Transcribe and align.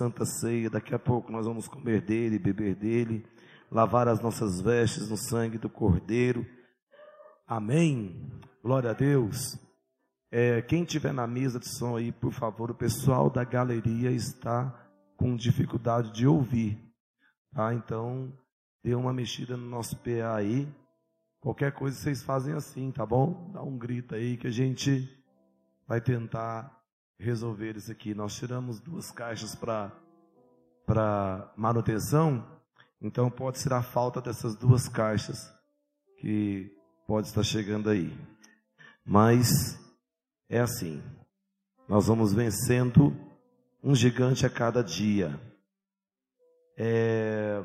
Santa 0.00 0.24
Ceia. 0.24 0.70
Daqui 0.70 0.94
a 0.94 0.98
pouco 0.98 1.30
nós 1.30 1.44
vamos 1.44 1.68
comer 1.68 2.00
dele, 2.00 2.38
beber 2.38 2.74
dele, 2.74 3.26
lavar 3.70 4.08
as 4.08 4.18
nossas 4.18 4.62
vestes 4.62 5.10
no 5.10 5.16
sangue 5.18 5.58
do 5.58 5.68
Cordeiro. 5.68 6.46
Amém. 7.46 8.30
Glória 8.62 8.92
a 8.92 8.94
Deus. 8.94 9.58
É, 10.30 10.62
quem 10.62 10.84
tiver 10.84 11.12
na 11.12 11.26
mesa 11.26 11.58
de 11.58 11.68
som 11.68 11.98
aí, 11.98 12.12
por 12.12 12.32
favor, 12.32 12.70
o 12.70 12.74
pessoal 12.74 13.28
da 13.28 13.44
galeria 13.44 14.10
está 14.10 14.74
com 15.18 15.36
dificuldade 15.36 16.12
de 16.12 16.26
ouvir, 16.26 16.78
tá? 17.52 17.74
Então, 17.74 18.32
dê 18.82 18.94
uma 18.94 19.12
mexida 19.12 19.54
no 19.54 19.68
nosso 19.68 19.96
PA 19.98 20.34
aí. 20.34 20.66
Qualquer 21.40 21.72
coisa 21.72 21.94
vocês 21.94 22.22
fazem 22.22 22.54
assim, 22.54 22.90
tá 22.90 23.04
bom? 23.04 23.50
Dá 23.52 23.62
um 23.62 23.76
grito 23.76 24.14
aí 24.14 24.38
que 24.38 24.46
a 24.46 24.50
gente 24.50 25.06
vai 25.86 26.00
tentar 26.00 26.79
resolver 27.20 27.76
isso 27.76 27.92
aqui. 27.92 28.14
Nós 28.14 28.34
tiramos 28.34 28.80
duas 28.80 29.10
caixas 29.10 29.54
para 29.54 31.52
manutenção, 31.56 32.44
então 33.00 33.30
pode 33.30 33.58
ser 33.58 33.72
a 33.72 33.82
falta 33.82 34.20
dessas 34.20 34.56
duas 34.56 34.88
caixas 34.88 35.52
que 36.18 36.74
pode 37.06 37.28
estar 37.28 37.42
chegando 37.42 37.90
aí. 37.90 38.16
Mas 39.04 39.78
é 40.48 40.60
assim. 40.60 41.02
Nós 41.88 42.06
vamos 42.06 42.32
vencendo 42.32 43.14
um 43.82 43.94
gigante 43.94 44.46
a 44.46 44.50
cada 44.50 44.82
dia. 44.82 45.38
É... 46.76 47.62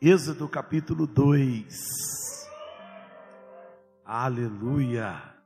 Êxodo 0.00 0.48
capítulo 0.48 1.06
2. 1.06 1.74
Aleluia. 4.04 5.37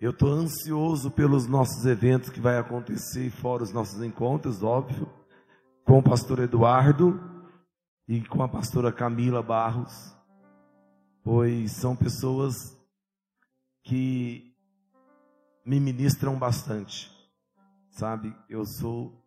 Eu 0.00 0.12
estou 0.12 0.30
ansioso 0.30 1.10
pelos 1.10 1.48
nossos 1.48 1.84
eventos 1.84 2.30
que 2.30 2.38
vai 2.38 2.56
acontecer, 2.56 3.30
fora 3.30 3.64
os 3.64 3.72
nossos 3.72 4.00
encontros, 4.00 4.62
óbvio, 4.62 5.12
com 5.84 5.98
o 5.98 6.02
pastor 6.02 6.38
Eduardo 6.38 7.20
e 8.06 8.22
com 8.22 8.40
a 8.40 8.48
pastora 8.48 8.92
Camila 8.92 9.42
Barros, 9.42 10.14
pois 11.24 11.72
são 11.72 11.96
pessoas 11.96 12.54
que 13.82 14.54
me 15.66 15.80
ministram 15.80 16.38
bastante, 16.38 17.10
sabe? 17.90 18.32
Eu 18.48 18.64
sou 18.64 19.20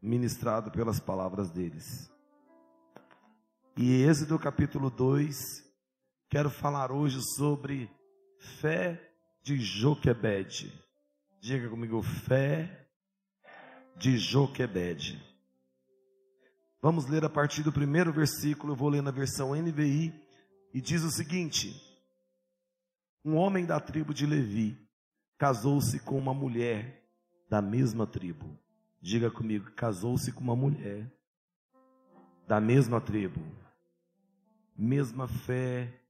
ministrado 0.00 0.70
pelas 0.70 1.00
palavras 1.00 1.50
deles. 1.50 2.08
E 3.76 4.04
Êxodo 4.04 4.38
capítulo 4.38 4.90
2, 4.90 5.36
quero 6.30 6.50
falar 6.50 6.92
hoje 6.92 7.18
sobre 7.34 7.90
fé 8.60 9.11
de 9.42 9.58
Joquebede. 9.58 10.72
Diga 11.40 11.68
comigo, 11.68 12.00
fé 12.02 12.86
de 13.96 14.16
Joquebede. 14.16 15.20
Vamos 16.80 17.06
ler 17.06 17.24
a 17.24 17.30
partir 17.30 17.62
do 17.62 17.72
primeiro 17.72 18.12
versículo, 18.12 18.72
eu 18.72 18.76
vou 18.76 18.88
ler 18.88 19.02
na 19.02 19.10
versão 19.10 19.54
NVI, 19.54 20.12
e 20.72 20.80
diz 20.80 21.02
o 21.02 21.10
seguinte: 21.10 21.74
Um 23.24 23.36
homem 23.36 23.66
da 23.66 23.78
tribo 23.78 24.14
de 24.14 24.26
Levi 24.26 24.78
casou-se 25.38 25.98
com 26.00 26.16
uma 26.16 26.32
mulher 26.32 27.04
da 27.48 27.60
mesma 27.60 28.06
tribo. 28.06 28.58
Diga 29.00 29.30
comigo, 29.30 29.70
casou-se 29.72 30.30
com 30.32 30.40
uma 30.40 30.54
mulher 30.54 31.12
da 32.46 32.60
mesma 32.60 33.00
tribo, 33.00 33.40
mesma 34.76 35.26
fé, 35.26 36.00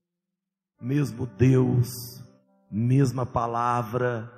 mesmo 0.81 1.27
Deus, 1.27 1.89
mesma 2.73 3.27
palavra, 3.27 4.33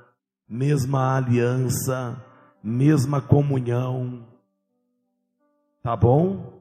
mesma 0.49 1.17
aliança, 1.17 2.21
mesma 2.61 3.23
comunhão. 3.23 4.27
Tá 5.81 5.95
bom? 5.95 6.61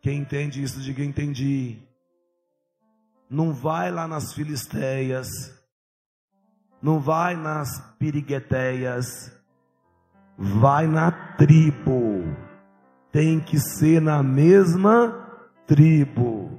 Quem 0.00 0.20
entende 0.20 0.62
isso, 0.62 0.80
diga 0.80 1.04
entendi. 1.04 1.78
Não 3.28 3.52
vai 3.52 3.90
lá 3.90 4.08
nas 4.08 4.32
filisteias, 4.32 5.28
não 6.80 6.98
vai 6.98 7.36
nas 7.36 7.78
pirigueteias, 7.98 9.30
vai 10.38 10.86
na 10.86 11.10
tribo. 11.36 12.34
Tem 13.10 13.38
que 13.38 13.58
ser 13.58 14.00
na 14.00 14.22
mesma 14.22 15.28
tribo. 15.66 16.50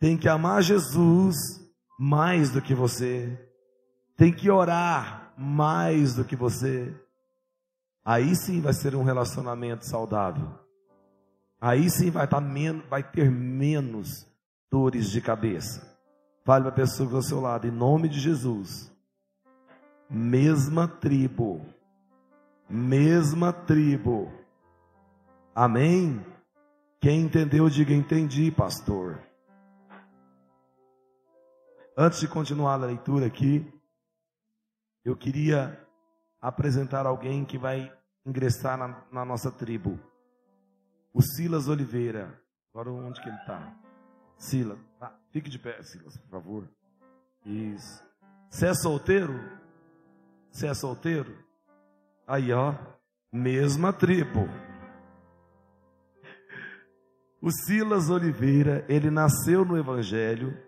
Tem 0.00 0.16
que 0.16 0.28
amar 0.28 0.62
Jesus 0.62 1.65
mais 1.98 2.50
do 2.50 2.60
que 2.60 2.74
você, 2.74 3.38
tem 4.16 4.32
que 4.32 4.50
orar 4.50 5.32
mais 5.36 6.14
do 6.14 6.24
que 6.24 6.34
você. 6.34 6.94
Aí 8.04 8.34
sim 8.34 8.60
vai 8.60 8.72
ser 8.72 8.94
um 8.94 9.02
relacionamento 9.02 9.84
saudável. 9.84 10.48
Aí 11.60 11.90
sim 11.90 12.10
vai, 12.10 12.24
estar 12.24 12.40
tá 12.40 12.46
menos, 12.46 12.84
vai 12.88 13.02
ter 13.02 13.30
menos 13.30 14.26
dores 14.70 15.10
de 15.10 15.20
cabeça. 15.20 15.96
Fale 16.44 16.62
para 16.62 16.72
a 16.72 16.76
pessoa 16.76 17.08
que 17.08 17.14
está 17.14 17.18
ao 17.18 17.22
seu 17.22 17.40
lado, 17.40 17.66
em 17.66 17.70
nome 17.70 18.08
de 18.08 18.20
Jesus. 18.20 18.92
Mesma 20.08 20.86
tribo. 20.86 21.60
Mesma 22.68 23.52
tribo. 23.52 24.30
Amém? 25.54 26.24
Quem 27.00 27.22
entendeu, 27.22 27.68
diga 27.68 27.92
entendi, 27.92 28.50
pastor. 28.50 29.18
Antes 31.98 32.20
de 32.20 32.28
continuar 32.28 32.74
a 32.74 32.84
leitura 32.84 33.24
aqui, 33.24 33.66
eu 35.02 35.16
queria 35.16 35.82
apresentar 36.38 37.06
alguém 37.06 37.42
que 37.42 37.56
vai 37.56 37.90
ingressar 38.26 38.76
na, 38.76 39.02
na 39.10 39.24
nossa 39.24 39.50
tribo. 39.50 39.98
O 41.10 41.22
Silas 41.22 41.68
Oliveira. 41.68 42.38
Agora 42.70 42.92
onde 42.92 43.18
que 43.22 43.26
ele 43.26 43.38
está? 43.38 43.74
Silas. 44.36 44.78
Ah, 45.00 45.14
fique 45.30 45.48
de 45.48 45.58
pé, 45.58 45.82
Silas, 45.82 46.18
por 46.18 46.28
favor. 46.28 46.68
Isso. 47.46 48.04
Você 48.50 48.66
é 48.66 48.74
solteiro? 48.74 49.32
Você 50.50 50.66
é 50.66 50.74
solteiro? 50.74 51.34
Aí, 52.26 52.52
ó. 52.52 52.74
Mesma 53.32 53.90
tribo. 53.90 54.46
O 57.40 57.50
Silas 57.50 58.10
Oliveira, 58.10 58.84
ele 58.86 59.10
nasceu 59.10 59.64
no 59.64 59.78
Evangelho 59.78 60.65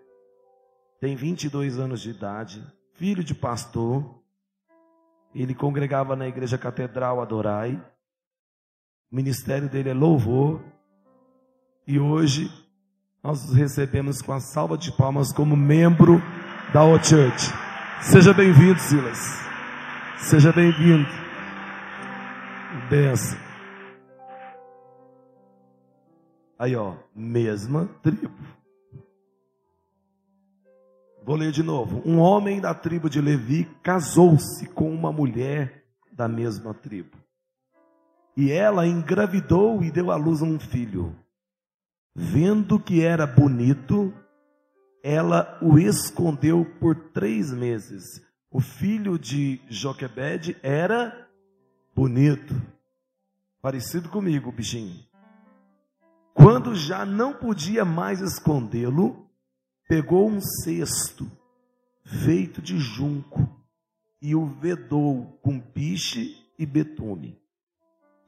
tem 0.99 1.15
22 1.15 1.79
anos 1.79 2.01
de 2.01 2.09
idade, 2.09 2.61
filho 2.93 3.23
de 3.23 3.33
pastor. 3.33 4.21
Ele 5.33 5.55
congregava 5.55 6.15
na 6.15 6.27
igreja 6.27 6.57
Catedral 6.57 7.21
Adorai. 7.21 7.75
O 9.11 9.15
ministério 9.15 9.69
dele 9.69 9.89
é 9.89 9.93
louvor. 9.93 10.61
E 11.87 11.99
hoje 11.99 12.51
nós 13.23 13.53
recebemos 13.53 14.21
com 14.21 14.33
a 14.33 14.39
salva 14.39 14.77
de 14.77 14.91
palmas 14.91 15.31
como 15.31 15.55
membro 15.55 16.21
da 16.73 16.83
O 16.83 17.01
Church. 17.01 17.53
Seja 18.01 18.33
bem-vindo, 18.33 18.79
Silas. 18.79 19.39
Seja 20.17 20.51
bem-vindo. 20.51 21.07
Benção. 22.89 23.37
Aí, 26.57 26.75
ó, 26.75 26.95
mesma 27.15 27.87
tribo. 28.03 28.58
Vou 31.29 31.37
ler 31.37 31.51
de 31.51 31.61
novo. 31.61 32.01
Um 32.03 32.17
homem 32.17 32.59
da 32.59 32.73
tribo 32.73 33.07
de 33.07 33.21
Levi 33.21 33.65
casou-se 33.83 34.65
com 34.69 34.91
uma 34.91 35.11
mulher 35.11 35.85
da 36.11 36.27
mesma 36.27 36.73
tribo. 36.73 37.15
E 38.35 38.51
ela 38.51 38.87
engravidou 38.87 39.83
e 39.83 39.91
deu 39.91 40.09
à 40.09 40.15
luz 40.15 40.41
um 40.41 40.59
filho. 40.59 41.15
Vendo 42.15 42.79
que 42.79 43.03
era 43.03 43.27
bonito, 43.27 44.11
ela 45.03 45.55
o 45.61 45.77
escondeu 45.77 46.65
por 46.79 46.95
três 46.95 47.53
meses. 47.53 48.25
O 48.49 48.59
filho 48.59 49.19
de 49.19 49.61
Joquebede 49.69 50.57
era 50.63 51.29
bonito, 51.95 52.59
parecido 53.61 54.09
comigo, 54.09 54.51
bichinho. 54.51 54.99
Quando 56.33 56.73
já 56.73 57.05
não 57.05 57.33
podia 57.33 57.85
mais 57.85 58.19
escondê-lo, 58.19 59.28
pegou 59.89 60.29
um 60.29 60.39
cesto 60.39 61.27
feito 62.05 62.61
de 62.61 62.77
junco 62.77 63.49
e 64.21 64.35
o 64.35 64.45
vedou 64.45 65.39
com 65.41 65.59
piche 65.59 66.37
e 66.59 66.63
betume. 66.63 67.41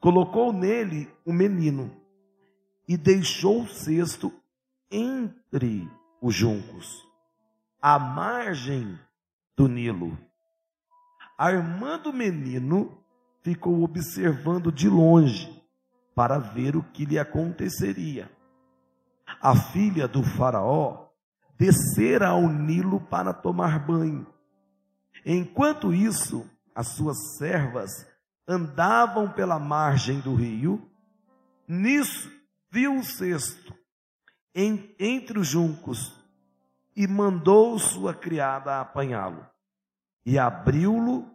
Colocou 0.00 0.52
nele 0.52 1.08
o 1.24 1.32
menino 1.32 1.96
e 2.88 2.96
deixou 2.96 3.62
o 3.62 3.68
cesto 3.68 4.32
entre 4.90 5.88
os 6.20 6.34
juncos, 6.34 7.08
à 7.80 7.96
margem 7.96 8.98
do 9.56 9.68
Nilo. 9.68 10.18
A 11.38 11.52
irmã 11.52 11.96
do 11.96 12.12
menino 12.12 12.98
ficou 13.40 13.84
observando 13.84 14.72
de 14.72 14.88
longe 14.88 15.62
para 16.12 16.38
ver 16.38 16.74
o 16.74 16.82
que 16.82 17.04
lhe 17.04 17.20
aconteceria. 17.20 18.28
A 19.40 19.54
filha 19.54 20.08
do 20.08 20.24
Faraó 20.24 21.01
descera 21.58 22.28
ao 22.28 22.48
Nilo 22.48 23.00
para 23.00 23.32
tomar 23.32 23.86
banho. 23.86 24.26
Enquanto 25.24 25.92
isso, 25.94 26.48
as 26.74 26.88
suas 26.88 27.36
servas 27.36 27.90
andavam 28.46 29.30
pela 29.30 29.58
margem 29.58 30.20
do 30.20 30.34
rio. 30.34 30.90
Nisso 31.66 32.30
viu 32.70 32.98
o 32.98 33.04
cesto 33.04 33.74
em, 34.54 34.94
entre 34.98 35.38
os 35.38 35.48
juncos 35.48 36.12
e 36.94 37.06
mandou 37.06 37.78
sua 37.78 38.14
criada 38.14 38.80
apanhá-lo. 38.80 39.46
E 40.24 40.38
abriu-lo, 40.38 41.26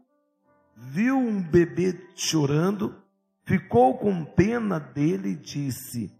viu 0.76 1.18
um 1.18 1.42
bebê 1.42 2.10
chorando, 2.16 2.96
ficou 3.44 3.98
com 3.98 4.24
pena 4.24 4.80
dele 4.80 5.30
e 5.30 5.36
disse: 5.36 6.12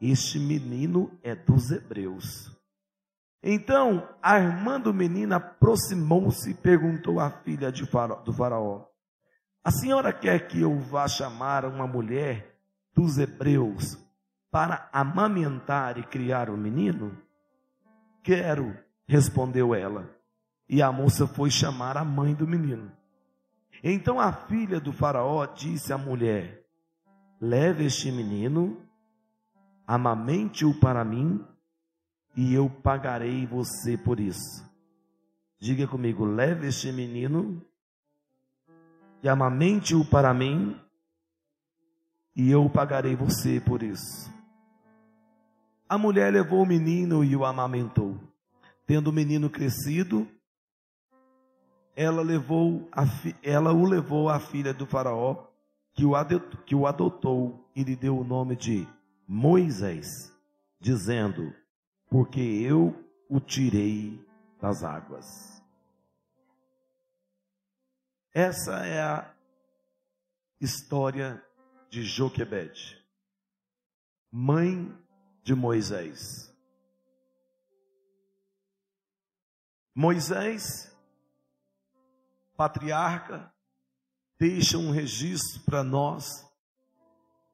Este 0.00 0.38
menino 0.38 1.18
é 1.22 1.34
dos 1.34 1.70
hebreus. 1.70 2.51
Então 3.42 4.08
a 4.22 4.38
irmã 4.38 4.80
do 4.80 4.94
menino 4.94 5.34
aproximou-se 5.34 6.50
e 6.50 6.54
perguntou 6.54 7.18
à 7.18 7.28
filha 7.28 7.72
do 7.72 8.32
Faraó: 8.32 8.84
A 9.64 9.70
senhora 9.72 10.12
quer 10.12 10.46
que 10.46 10.60
eu 10.60 10.78
vá 10.78 11.08
chamar 11.08 11.64
uma 11.64 11.86
mulher 11.86 12.56
dos 12.94 13.18
hebreus 13.18 13.98
para 14.50 14.88
amamentar 14.92 15.98
e 15.98 16.04
criar 16.04 16.48
o 16.50 16.56
menino? 16.56 17.18
Quero, 18.22 18.78
respondeu 19.08 19.74
ela. 19.74 20.08
E 20.68 20.80
a 20.80 20.92
moça 20.92 21.26
foi 21.26 21.50
chamar 21.50 21.96
a 21.96 22.04
mãe 22.04 22.34
do 22.34 22.46
menino. 22.46 22.92
Então 23.82 24.20
a 24.20 24.32
filha 24.32 24.78
do 24.78 24.92
Faraó 24.92 25.44
disse 25.46 25.92
à 25.92 25.98
mulher: 25.98 26.64
Leve 27.40 27.86
este 27.86 28.12
menino, 28.12 28.80
amamente-o 29.84 30.78
para 30.78 31.04
mim 31.04 31.44
e 32.36 32.54
eu 32.54 32.68
pagarei 32.68 33.46
você 33.46 33.96
por 33.96 34.18
isso. 34.18 34.64
Diga 35.58 35.86
comigo: 35.86 36.24
leve 36.24 36.68
este 36.68 36.90
menino 36.90 37.64
e 39.22 39.28
amamente-o 39.28 40.04
para 40.04 40.34
mim, 40.34 40.76
e 42.34 42.50
eu 42.50 42.68
pagarei 42.68 43.14
você 43.14 43.60
por 43.60 43.82
isso. 43.82 44.32
A 45.88 45.96
mulher 45.96 46.32
levou 46.32 46.62
o 46.62 46.66
menino 46.66 47.22
e 47.22 47.36
o 47.36 47.44
amamentou. 47.44 48.18
Tendo 48.86 49.08
o 49.08 49.12
menino 49.12 49.48
crescido, 49.48 50.26
ela, 51.94 52.22
levou 52.22 52.88
a, 52.90 53.04
ela 53.42 53.72
o 53.72 53.86
levou 53.86 54.28
à 54.28 54.40
filha 54.40 54.72
do 54.72 54.86
faraó, 54.86 55.46
que 55.94 56.04
o, 56.04 56.16
adotou, 56.16 56.60
que 56.64 56.74
o 56.74 56.86
adotou 56.86 57.68
e 57.76 57.84
lhe 57.84 57.94
deu 57.94 58.18
o 58.18 58.24
nome 58.24 58.56
de 58.56 58.88
Moisés, 59.28 60.06
dizendo: 60.80 61.54
porque 62.12 62.40
eu 62.40 62.94
o 63.26 63.40
tirei 63.40 64.22
das 64.60 64.84
águas. 64.84 65.24
Essa 68.34 68.84
é 68.84 69.00
a 69.00 69.34
história 70.60 71.42
de 71.88 72.02
Joquebede, 72.02 73.02
mãe 74.30 74.94
de 75.42 75.54
Moisés. 75.54 76.54
Moisés, 79.94 80.94
patriarca, 82.54 83.50
deixa 84.38 84.76
um 84.76 84.90
registro 84.90 85.62
para 85.62 85.82
nós, 85.82 86.46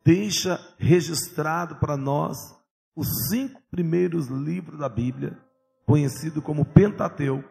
deixa 0.05 0.57
registrado 0.81 1.77
para 1.77 1.97
nós 1.97 2.58
os 2.99 3.29
cinco 3.29 3.63
primeiros 3.71 4.27
livros 4.27 4.81
da 4.81 4.89
Bíblia, 4.89 5.39
conhecido 5.87 6.43
como 6.43 6.65
Pentateuco, 6.65 7.49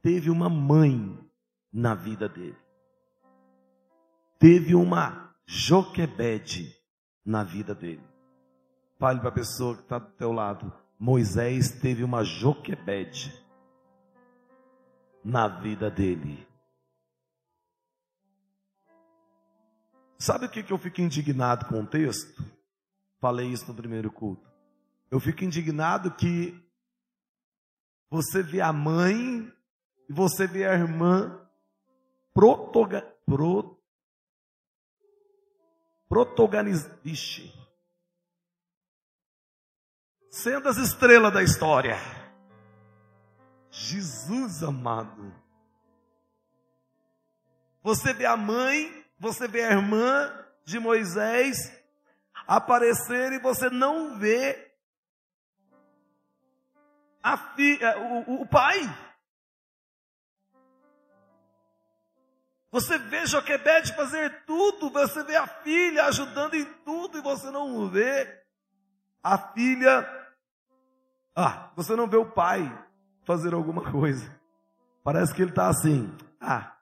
teve 0.00 0.30
uma 0.30 0.48
mãe 0.48 1.18
na 1.70 1.94
vida 1.94 2.26
dele. 2.26 2.56
Teve 4.38 4.74
uma 4.74 5.36
Joquebede 5.46 6.74
na 7.22 7.44
vida 7.44 7.74
dele. 7.74 8.02
Fale 8.98 9.20
para 9.20 9.28
a 9.28 9.32
pessoa 9.32 9.76
que 9.76 9.82
está 9.82 9.98
do 9.98 10.10
teu 10.12 10.32
lado. 10.32 10.72
Moisés 10.98 11.78
teve 11.82 12.02
uma 12.02 12.24
Joquebede 12.24 13.38
na 15.22 15.46
vida 15.46 15.90
dele. 15.90 16.48
Sabe 20.18 20.46
o 20.46 20.50
que, 20.50 20.62
que 20.62 20.72
eu 20.72 20.78
fico 20.78 21.02
indignado 21.02 21.66
com 21.66 21.82
o 21.82 21.86
texto? 21.86 22.42
Falei 23.20 23.48
isso 23.48 23.68
no 23.68 23.74
primeiro 23.74 24.10
culto. 24.10 24.53
Eu 25.10 25.20
fico 25.20 25.44
indignado 25.44 26.10
que 26.10 26.60
você 28.10 28.42
vê 28.42 28.60
a 28.60 28.72
mãe 28.72 29.52
e 30.08 30.12
você 30.12 30.46
vê 30.46 30.66
a 30.66 30.74
irmã 30.74 31.40
protoga, 32.32 33.02
pro, 33.24 33.80
protagonista, 36.08 36.98
sendo 40.30 40.68
as 40.68 40.76
estrelas 40.76 41.32
da 41.32 41.42
história. 41.42 41.96
Jesus 43.70 44.62
amado. 44.62 45.34
Você 47.82 48.12
vê 48.12 48.26
a 48.26 48.36
mãe, 48.36 49.04
você 49.18 49.48
vê 49.48 49.64
a 49.64 49.72
irmã 49.72 50.32
de 50.64 50.78
Moisés 50.78 51.56
aparecer 52.46 53.32
e 53.32 53.38
você 53.38 53.68
não 53.68 54.18
vê 54.18 54.63
fi, 57.36 57.82
é, 57.82 57.96
o, 57.96 58.42
o 58.42 58.46
pai. 58.46 58.80
Você 62.70 62.98
vê 62.98 63.24
Joquebede 63.26 63.94
fazer 63.94 64.44
tudo, 64.44 64.90
você 64.90 65.22
vê 65.22 65.36
a 65.36 65.46
filha 65.46 66.06
ajudando 66.06 66.54
em 66.54 66.64
tudo 66.84 67.18
e 67.18 67.22
você 67.22 67.50
não 67.50 67.88
vê 67.88 68.44
a 69.22 69.38
filha. 69.38 70.06
Ah, 71.34 71.70
você 71.76 71.94
não 71.94 72.08
vê 72.08 72.16
o 72.16 72.30
pai 72.30 72.62
fazer 73.24 73.54
alguma 73.54 73.82
coisa. 73.90 74.28
Parece 75.02 75.32
que 75.32 75.42
ele 75.42 75.50
está 75.50 75.68
assim. 75.68 76.12
Ah, 76.40 76.74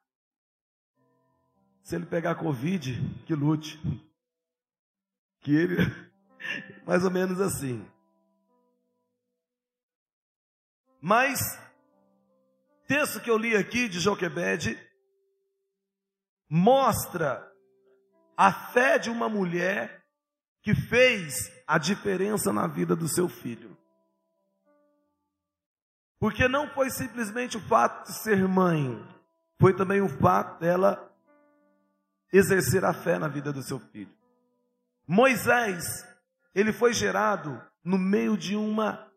se 1.83 1.97
ele 1.97 2.07
pegar 2.07 2.37
Covid, 2.37 3.23
que 3.27 3.35
lute. 3.35 3.79
Que 5.41 5.55
ele. 5.55 5.77
Mais 6.87 7.05
ou 7.05 7.11
menos 7.11 7.41
assim. 7.41 7.85
Mas, 11.05 11.59
texto 12.87 13.19
que 13.19 13.29
eu 13.29 13.37
li 13.37 13.57
aqui 13.57 13.89
de 13.89 13.99
Joquebede, 13.99 14.79
mostra 16.49 17.45
a 18.37 18.53
fé 18.53 19.01
de 19.01 19.11
uma 19.11 19.29
mulher 19.29 20.07
que 20.63 20.77
fez 20.77 21.51
a 21.67 21.77
diferença 21.77 22.53
na 22.53 22.69
vida 22.69 22.95
do 22.95 23.09
seu 23.09 23.29
filho. 23.29 23.77
Porque 26.21 26.47
não 26.47 26.69
foi 26.69 26.89
simplesmente 26.89 27.57
o 27.57 27.61
fato 27.61 28.07
de 28.07 28.23
ser 28.23 28.47
mãe, 28.47 29.05
foi 29.61 29.75
também 29.75 30.01
o 30.01 30.09
fato 30.09 30.61
dela 30.61 31.13
exercer 32.33 32.85
a 32.85 32.95
fé 32.95 33.19
na 33.19 33.27
vida 33.27 33.53
do 33.53 33.61
seu 33.61 33.81
filho. 33.81 34.17
Moisés, 35.05 36.07
ele 36.55 36.73
foi 36.73 36.93
gerado 36.93 37.61
no 37.83 37.99
meio 37.99 38.37
de 38.37 38.55
uma 38.55 39.12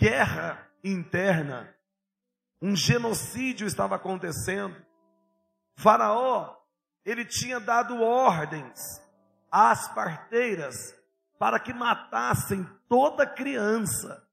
guerra 0.00 0.66
interna, 0.82 1.76
um 2.60 2.74
genocídio 2.74 3.66
estava 3.66 3.96
acontecendo. 3.96 4.74
Faraó, 5.76 6.56
ele 7.04 7.22
tinha 7.22 7.60
dado 7.60 8.00
ordens 8.02 8.80
às 9.52 9.88
parteiras 9.94 10.74
para 11.38 11.60
que 11.60 11.74
matassem 11.74 12.64
toda 12.88 13.26
criança 13.26 14.26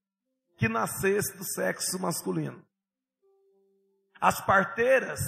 que 0.55 0.69
nascesse 0.69 1.37
do 1.37 1.43
sexo 1.43 1.99
masculino. 1.99 2.65
As 4.19 4.39
parteiras, 4.39 5.19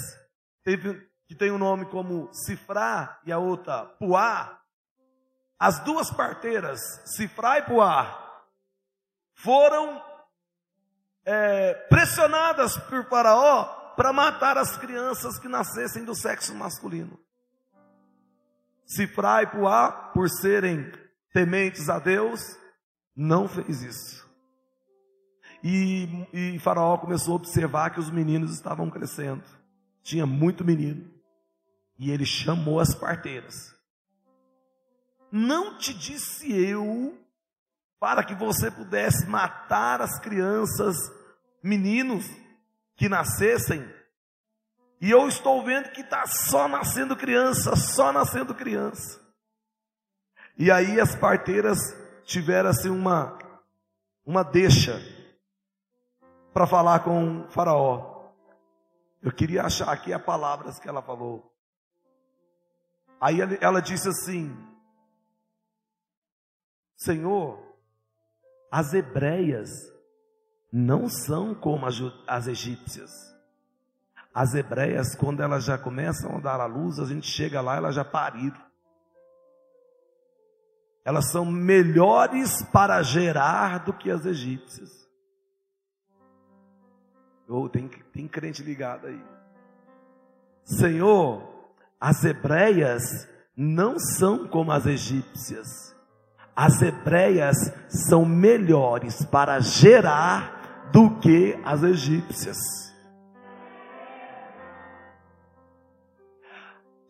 que 0.64 1.34
tem 1.34 1.52
um 1.52 1.58
nome 1.58 1.84
como 1.86 2.32
Cifrá 2.32 3.20
e 3.24 3.30
a 3.30 3.38
outra 3.38 3.84
Puá, 3.84 4.58
as 5.58 5.78
duas 5.80 6.10
parteiras, 6.10 6.80
Cifrá 7.14 7.58
e 7.58 7.62
Puá, 7.62 8.44
foram 9.34 10.09
é, 11.24 11.74
pressionadas 11.88 12.76
por 12.76 13.04
Faraó 13.08 13.64
para 13.96 14.12
matar 14.12 14.56
as 14.56 14.76
crianças 14.76 15.38
que 15.38 15.48
nascessem 15.48 16.04
do 16.04 16.14
sexo 16.14 16.54
masculino. 16.54 17.18
Cifra 18.86 19.42
e 19.42 19.46
Puá, 19.46 19.92
por 20.12 20.28
serem 20.28 20.90
tementes 21.32 21.88
a 21.88 21.98
Deus, 21.98 22.56
não 23.14 23.46
fez 23.46 23.82
isso. 23.82 24.30
E, 25.62 26.26
e 26.32 26.58
Faraó 26.58 26.96
começou 26.96 27.34
a 27.34 27.36
observar 27.36 27.90
que 27.90 28.00
os 28.00 28.10
meninos 28.10 28.52
estavam 28.52 28.90
crescendo. 28.90 29.44
Tinha 30.02 30.26
muito 30.26 30.64
menino. 30.64 31.08
E 31.98 32.10
ele 32.10 32.24
chamou 32.24 32.80
as 32.80 32.94
parteiras. 32.94 33.74
Não 35.30 35.76
te 35.76 35.92
disse 35.92 36.50
eu 36.50 37.16
para 38.00 38.24
que 38.24 38.34
você 38.34 38.70
pudesse 38.70 39.26
matar 39.26 40.00
as 40.00 40.18
crianças, 40.18 40.96
meninos 41.62 42.24
que 42.96 43.08
nascessem 43.08 43.86
E 45.02 45.10
eu 45.10 45.28
estou 45.28 45.64
vendo 45.64 45.90
que 45.90 46.00
está 46.00 46.26
só 46.26 46.66
nascendo 46.68 47.16
criança, 47.16 47.74
só 47.76 48.12
nascendo 48.12 48.54
criança. 48.54 49.18
E 50.58 50.70
aí 50.70 51.00
as 51.00 51.14
parteiras 51.14 51.78
tiveram 52.24 52.68
assim 52.68 52.90
uma, 52.90 53.38
uma 54.26 54.42
deixa 54.42 55.00
para 56.52 56.66
falar 56.66 57.00
com 57.00 57.40
o 57.40 57.50
faraó. 57.50 58.30
Eu 59.22 59.32
queria 59.32 59.62
achar 59.62 59.90
aqui 59.90 60.12
as 60.12 60.22
palavras 60.22 60.78
que 60.78 60.88
ela 60.88 61.00
falou. 61.00 61.50
Aí 63.18 63.38
ela 63.60 63.80
disse 63.80 64.08
assim: 64.08 64.54
Senhor, 66.94 67.69
as 68.70 68.94
hebreias 68.94 69.68
não 70.72 71.08
são 71.08 71.54
como 71.54 71.86
as 72.26 72.46
egípcias. 72.46 73.10
As 74.32 74.54
hebreias, 74.54 75.16
quando 75.16 75.42
elas 75.42 75.64
já 75.64 75.76
começam 75.76 76.36
a 76.36 76.40
dar 76.40 76.60
à 76.60 76.66
luz, 76.66 77.00
a 77.00 77.04
gente 77.04 77.26
chega 77.26 77.60
lá, 77.60 77.76
elas 77.76 77.96
já 77.96 78.04
pariram. 78.04 78.60
Elas 81.04 81.30
são 81.32 81.44
melhores 81.44 82.62
para 82.70 83.02
gerar 83.02 83.84
do 83.84 83.92
que 83.92 84.10
as 84.10 84.24
egípcias. 84.24 84.90
Oh, 87.48 87.68
tem, 87.68 87.88
tem 87.88 88.28
crente 88.28 88.62
ligado 88.62 89.08
aí. 89.08 89.20
Senhor, 90.62 91.74
as 92.00 92.22
hebreias 92.22 93.02
não 93.56 93.98
são 93.98 94.46
como 94.46 94.70
as 94.70 94.86
egípcias. 94.86 95.89
As 96.62 96.82
hebreias 96.82 97.56
são 97.88 98.26
melhores 98.26 99.24
para 99.24 99.60
gerar 99.60 100.90
do 100.92 101.18
que 101.18 101.58
as 101.64 101.82
egípcias. 101.82 102.58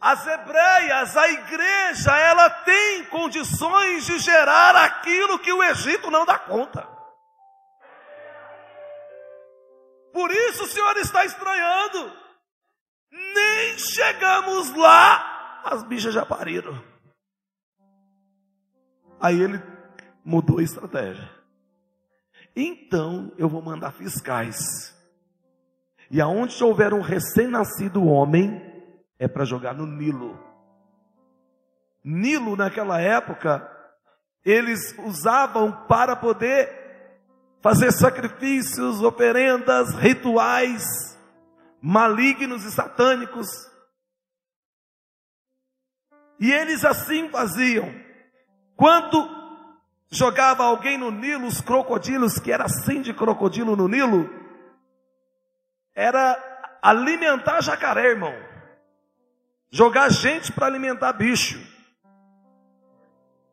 As 0.01 0.25
hebreias, 0.25 1.17
a 1.17 1.29
igreja, 1.31 2.17
ela 2.17 2.49
tem 2.49 3.07
condições 3.07 4.07
de 4.07 4.21
gerar 4.21 4.77
aquilo 4.77 5.41
que 5.41 5.53
o 5.53 5.65
Egito 5.65 6.13
não 6.13 6.25
dá 6.25 6.39
conta. 6.39 6.87
Por 10.13 10.31
isso 10.31 10.63
o 10.63 10.69
Senhor 10.69 10.97
está 10.99 11.25
estranhando. 11.25 12.13
Nem 13.11 13.79
chegamos 13.79 14.73
lá, 14.77 15.61
as 15.65 15.83
bichas 15.83 16.15
já 16.15 16.25
pariram. 16.25 16.90
Aí 19.21 19.41
ele 19.41 19.61
mudou 20.25 20.59
a 20.59 20.63
estratégia. 20.63 21.29
Então 22.55 23.33
eu 23.37 23.49
vou 23.49 23.63
mandar 23.63 23.93
fiscais. 23.93 24.59
E 26.11 26.21
aonde 26.21 26.63
houver 26.63 26.93
um 26.93 27.01
recém-nascido 27.01 28.05
homem, 28.05 28.61
é 29.19 29.29
para 29.29 29.45
jogar 29.45 29.75
no 29.75 29.87
Nilo. 29.87 30.39
Nilo, 32.03 32.57
naquela 32.57 33.01
época, 33.01 33.71
eles 34.45 34.97
usavam 34.99 35.87
para 35.87 36.17
poder 36.17 36.81
fazer 37.61 37.93
sacrifícios, 37.93 39.03
oferendas, 39.03 39.95
rituais 39.95 40.83
malignos 41.81 42.65
e 42.65 42.71
satânicos. 42.71 43.49
E 46.39 46.53
eles 46.53 46.85
assim 46.85 47.29
faziam. 47.31 47.89
Quando 48.81 49.29
jogava 50.11 50.65
alguém 50.65 50.97
no 50.97 51.11
Nilo, 51.11 51.47
os 51.47 51.61
crocodilos, 51.61 52.39
que 52.39 52.51
era 52.51 52.65
assim 52.65 53.03
de 53.03 53.13
crocodilo 53.13 53.77
no 53.77 53.87
Nilo, 53.87 54.31
era 55.95 56.79
alimentar 56.81 57.61
jacaré, 57.61 58.07
irmão. 58.07 58.35
Jogar 59.71 60.09
gente 60.11 60.51
para 60.51 60.65
alimentar 60.65 61.13
bicho. 61.13 61.61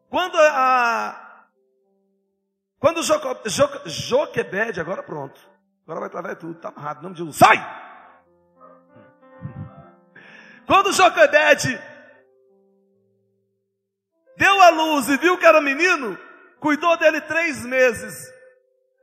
Quando 0.09 0.37
a. 0.37 1.43
Quando 2.79 2.99
o 2.99 3.89
Joquebed, 3.89 4.79
agora 4.79 5.03
pronto. 5.03 5.41
Agora 5.83 5.99
vai 5.99 6.09
travar 6.09 6.37
tudo, 6.37 6.53
está 6.53 6.69
amarrado. 6.69 7.03
Nome 7.03 7.15
de 7.15 7.19
Jesus. 7.19 7.35
Sai! 7.35 7.57
Quando 10.65 10.93
Joquebed 10.93 11.96
deu 14.37 14.61
a 14.61 14.69
luz 14.69 15.09
e 15.09 15.17
viu 15.17 15.37
que 15.37 15.45
era 15.45 15.59
menino, 15.59 16.17
cuidou 16.59 16.95
dele 16.97 17.19
três 17.21 17.65
meses. 17.65 18.13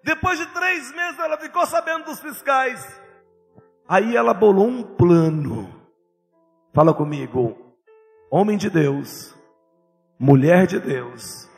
Depois 0.02 0.38
de 0.38 0.46
três 0.46 0.92
meses, 0.94 1.18
ela 1.18 1.36
ficou 1.38 1.66
sabendo 1.66 2.04
dos 2.04 2.20
fiscais. 2.20 2.86
Aí 3.88 4.16
ela 4.16 4.32
bolou 4.32 4.66
um 4.66 4.82
plano 4.82 5.84
Fala 6.74 6.92
comigo. 6.92 7.56
Homem 8.28 8.58
de 8.58 8.68
Deus, 8.68 9.32
mulher 10.18 10.66
de 10.66 10.80
Deus, 10.80 11.48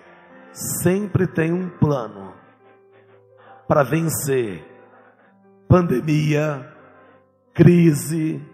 sempre 0.82 1.26
tem 1.26 1.54
um 1.54 1.70
plano 1.70 2.34
para 3.66 3.82
vencer 3.82 4.62
pandemia, 5.66 6.70
crise, 7.54 8.46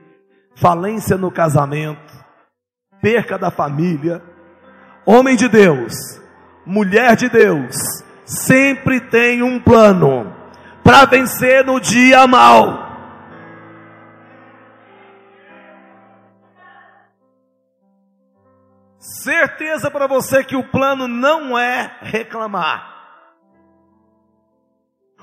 falência 0.55 1.17
no 1.19 1.33
casamento, 1.33 2.15
perca 3.01 3.37
da 3.37 3.51
família. 3.51 4.23
Homem 5.05 5.37
de 5.37 5.49
Deus, 5.49 5.93
mulher 6.65 7.17
de 7.17 7.29
Deus, 7.29 7.75
sempre 8.25 9.01
tem 9.01 9.43
um 9.43 9.61
plano 9.61 10.33
para 10.85 11.05
vencer 11.07 11.65
no 11.65 11.81
dia 11.81 12.27
mal. 12.27 12.93
Certeza 18.99 19.91
para 19.91 20.07
você 20.07 20.45
que 20.45 20.55
o 20.55 20.71
plano 20.71 21.09
não 21.09 21.59
é 21.59 21.99
reclamar. 22.01 22.93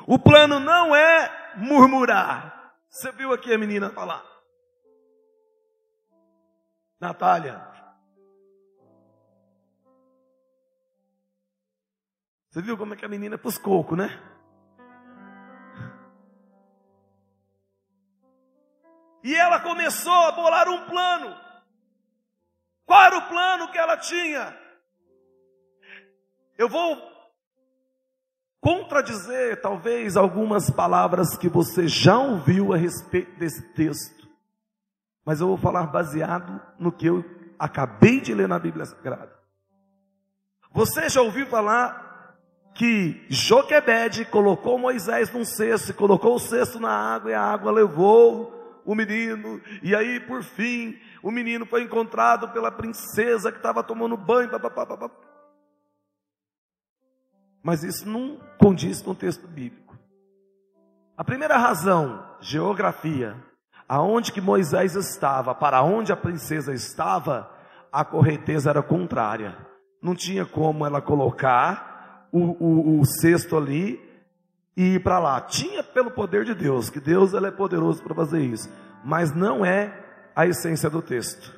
O 0.06 0.20
plano 0.20 0.60
não 0.60 0.96
é 0.96 1.54
murmurar. 1.56 2.74
Você 2.90 3.12
viu 3.12 3.32
aqui 3.32 3.54
a 3.54 3.58
menina 3.58 3.90
falar? 3.92 4.24
Natália. 7.00 7.79
Você 12.50 12.64
viu 12.64 12.76
como 12.76 12.96
é 12.96 12.98
que 12.98 13.06
a 13.06 13.10
menina 13.10 13.38
pus 13.38 13.60
coco, 13.60 13.96
né? 13.96 14.10
E 19.24 19.36
ela 19.36 19.60
começou 19.60 20.12
a 20.12 20.32
bolar 20.32 20.68
um 20.68 20.88
plano. 20.88 21.36
Qual 22.86 23.04
era 23.04 23.18
o 23.20 23.28
plano 23.28 23.72
que 23.72 23.78
ela 23.78 23.98
tinha? 23.98 24.58
Eu 26.58 26.68
vou 26.68 26.98
contradizer 28.60 29.62
talvez 29.62 30.18
algumas 30.18 30.72
palavras 30.72 31.38
que 31.38 31.48
você 31.48 31.88
já 31.88 32.18
ouviu 32.18 32.74
a 32.74 32.78
respeito 32.78 33.38
desse 33.38 33.62
texto, 33.74 34.28
mas 35.24 35.40
eu 35.40 35.48
vou 35.48 35.58
falar 35.58 35.86
baseado 35.88 36.60
no 36.80 36.92
que 36.92 37.06
eu 37.06 37.24
acabei 37.60 38.20
de 38.20 38.34
ler 38.34 38.48
na 38.48 38.58
Bíblia 38.58 38.86
Sagrada. 38.86 39.38
Você 40.72 41.10
já 41.10 41.22
ouviu 41.22 41.46
falar 41.46 42.09
que 42.80 43.26
Joquebede 43.28 44.24
colocou 44.24 44.80
Moisés 44.80 45.30
num 45.34 45.44
cesto, 45.44 45.94
colocou 45.94 46.36
o 46.36 46.40
cesto 46.40 46.80
na 46.80 46.90
água 46.90 47.30
e 47.30 47.34
a 47.34 47.44
água 47.44 47.74
levou 47.74 48.82
o 48.86 48.96
menino, 48.96 49.62
e 49.84 49.94
aí 49.94 50.18
por 50.22 50.42
fim 50.44 50.98
o 51.22 51.30
menino 51.30 51.66
foi 51.66 51.84
encontrado 51.84 52.48
pela 52.54 52.72
princesa 52.72 53.52
que 53.52 53.58
estava 53.58 53.84
tomando 53.84 54.16
banho. 54.16 54.50
Mas 57.62 57.84
isso 57.84 58.08
não 58.08 58.40
condiz 58.58 59.02
com 59.02 59.12
o 59.12 59.16
texto 59.16 59.46
bíblico. 59.46 59.94
A 61.18 61.24
primeira 61.26 61.58
razão, 61.58 62.26
geografia, 62.40 63.36
aonde 63.90 64.32
que 64.32 64.40
Moisés 64.40 64.96
estava, 64.96 65.54
para 65.54 65.84
onde 65.84 66.14
a 66.14 66.18
princesa 66.18 66.74
estava, 66.74 67.52
a 67.92 68.06
correnteza 68.06 68.70
era 68.70 68.82
contrária. 68.82 69.58
Não 70.02 70.16
tinha 70.16 70.46
como 70.46 70.86
ela 70.86 71.02
colocar 71.02 71.90
o, 72.32 72.40
o, 72.40 73.00
o 73.00 73.06
cesto 73.06 73.58
ali 73.58 74.00
e 74.76 74.96
ir 74.96 75.04
para 75.04 75.20
lá. 75.20 75.42
Tinha 75.42 75.84
pelo 75.84 76.12
poder 76.12 76.46
de 76.46 76.54
Deus, 76.54 76.90
que 76.90 77.00
Deus 77.00 77.34
ele 77.34 77.48
é 77.48 77.52
poderoso 77.52 78.02
para 78.02 78.16
fazer 78.16 78.42
isso, 78.42 78.70
mas 79.04 79.36
não 79.36 79.66
é 79.66 79.94
a 80.36 80.46
essência 80.46 80.90
do 80.90 81.02
texto. 81.02 81.58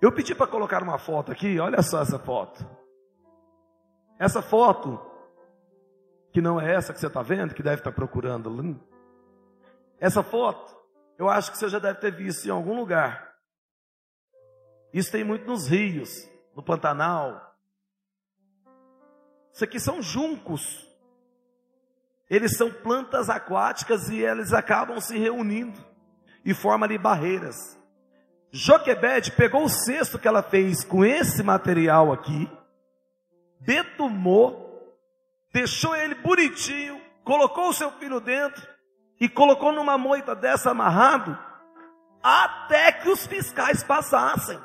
Eu 0.00 0.12
pedi 0.12 0.34
para 0.34 0.46
colocar 0.46 0.82
uma 0.82 0.98
foto 0.98 1.32
aqui, 1.32 1.58
olha 1.58 1.82
só 1.82 2.02
essa 2.02 2.18
foto. 2.18 2.64
Essa 4.18 4.42
foto, 4.42 5.00
que 6.32 6.40
não 6.40 6.60
é 6.60 6.74
essa 6.74 6.92
que 6.92 7.00
você 7.00 7.06
está 7.06 7.22
vendo, 7.22 7.54
que 7.54 7.62
deve 7.62 7.80
estar 7.80 7.90
tá 7.90 7.96
procurando. 7.96 8.80
Essa 9.98 10.22
foto, 10.22 10.76
eu 11.18 11.28
acho 11.28 11.50
que 11.50 11.58
você 11.58 11.68
já 11.68 11.78
deve 11.78 11.98
ter 11.98 12.12
visto 12.12 12.46
em 12.46 12.50
algum 12.50 12.76
lugar. 12.76 13.34
Isso 14.92 15.10
tem 15.10 15.24
muito 15.24 15.46
nos 15.46 15.66
rios, 15.66 16.10
no 16.54 16.62
Pantanal. 16.62 17.47
Isso 19.58 19.64
aqui 19.64 19.80
são 19.80 20.00
juncos. 20.00 20.88
Eles 22.30 22.56
são 22.56 22.70
plantas 22.70 23.28
aquáticas 23.28 24.08
e 24.08 24.20
eles 24.20 24.52
acabam 24.52 25.00
se 25.00 25.18
reunindo. 25.18 25.84
e 26.44 26.54
forma 26.54 26.86
ali 26.86 26.96
barreiras. 26.96 27.76
Joquebede 28.52 29.32
pegou 29.32 29.64
o 29.64 29.68
cesto 29.68 30.16
que 30.16 30.28
ela 30.28 30.44
fez 30.44 30.84
com 30.84 31.04
esse 31.04 31.42
material 31.42 32.12
aqui, 32.12 32.48
betumou, 33.60 34.96
deixou 35.52 35.94
ele 35.96 36.14
bonitinho, 36.14 37.02
colocou 37.24 37.68
o 37.68 37.74
seu 37.74 37.90
filho 37.98 38.20
dentro 38.20 38.64
e 39.20 39.28
colocou 39.28 39.72
numa 39.72 39.98
moita 39.98 40.36
dessa 40.36 40.70
amarrado, 40.70 41.36
até 42.22 42.92
que 42.92 43.10
os 43.10 43.26
fiscais 43.26 43.82
passassem 43.82 44.58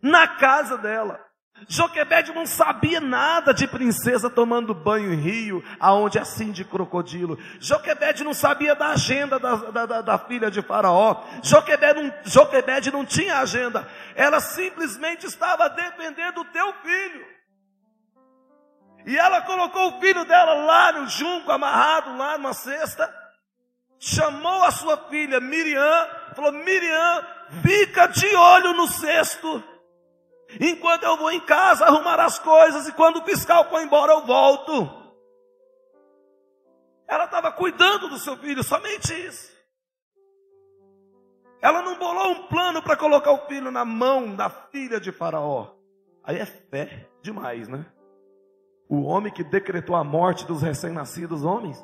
na 0.00 0.26
casa 0.26 0.78
dela. 0.78 1.31
Joquebede 1.68 2.32
não 2.32 2.46
sabia 2.46 3.00
nada 3.00 3.52
de 3.52 3.66
princesa 3.66 4.28
tomando 4.28 4.74
banho 4.74 5.12
em 5.12 5.16
rio, 5.16 5.64
aonde 5.78 6.18
é 6.18 6.22
assim 6.22 6.50
de 6.50 6.64
crocodilo. 6.64 7.38
Joquebede 7.60 8.24
não 8.24 8.34
sabia 8.34 8.74
da 8.74 8.88
agenda 8.88 9.38
da, 9.38 9.54
da, 9.54 10.00
da, 10.00 10.18
filha 10.18 10.50
de 10.50 10.62
Faraó. 10.62 11.22
Joquebede 11.42 12.02
não, 12.02 12.12
Joquebede 12.24 12.90
não 12.90 13.04
tinha 13.04 13.38
agenda. 13.38 13.86
Ela 14.14 14.40
simplesmente 14.40 15.26
estava 15.26 15.68
dependendo 15.68 16.42
do 16.42 16.50
teu 16.50 16.72
filho. 16.82 17.26
E 19.06 19.16
ela 19.16 19.42
colocou 19.42 19.88
o 19.88 20.00
filho 20.00 20.24
dela 20.24 20.54
lá 20.54 20.92
no 20.92 21.08
junco, 21.08 21.50
amarrado 21.50 22.16
lá 22.16 22.38
numa 22.38 22.52
cesta. 22.52 23.12
Chamou 23.98 24.64
a 24.64 24.70
sua 24.70 24.96
filha 25.08 25.40
Miriam, 25.40 26.08
falou: 26.34 26.52
Miriam, 26.52 27.26
fica 27.62 28.06
de 28.06 28.34
olho 28.34 28.74
no 28.74 28.88
cesto. 28.88 29.62
Enquanto 30.60 31.04
eu 31.04 31.16
vou 31.16 31.30
em 31.30 31.40
casa 31.40 31.84
arrumar 31.84 32.20
as 32.20 32.38
coisas 32.38 32.86
e 32.88 32.92
quando 32.92 33.18
o 33.18 33.24
fiscal 33.24 33.68
for 33.68 33.80
embora 33.80 34.12
eu 34.12 34.26
volto. 34.26 35.02
Ela 37.06 37.24
estava 37.24 37.52
cuidando 37.52 38.08
do 38.08 38.18
seu 38.18 38.36
filho, 38.36 38.62
somente 38.62 39.12
isso. 39.12 39.52
Ela 41.60 41.82
não 41.82 41.96
bolou 41.96 42.32
um 42.32 42.48
plano 42.48 42.82
para 42.82 42.96
colocar 42.96 43.32
o 43.32 43.46
filho 43.46 43.70
na 43.70 43.84
mão 43.84 44.34
da 44.34 44.50
filha 44.50 44.98
de 44.98 45.12
Faraó. 45.12 45.74
Aí 46.24 46.38
é 46.38 46.46
fé 46.46 47.08
demais, 47.22 47.68
né? 47.68 47.86
O 48.88 49.02
homem 49.02 49.32
que 49.32 49.44
decretou 49.44 49.94
a 49.94 50.02
morte 50.02 50.46
dos 50.46 50.62
recém-nascidos 50.62 51.44
homens. 51.44 51.82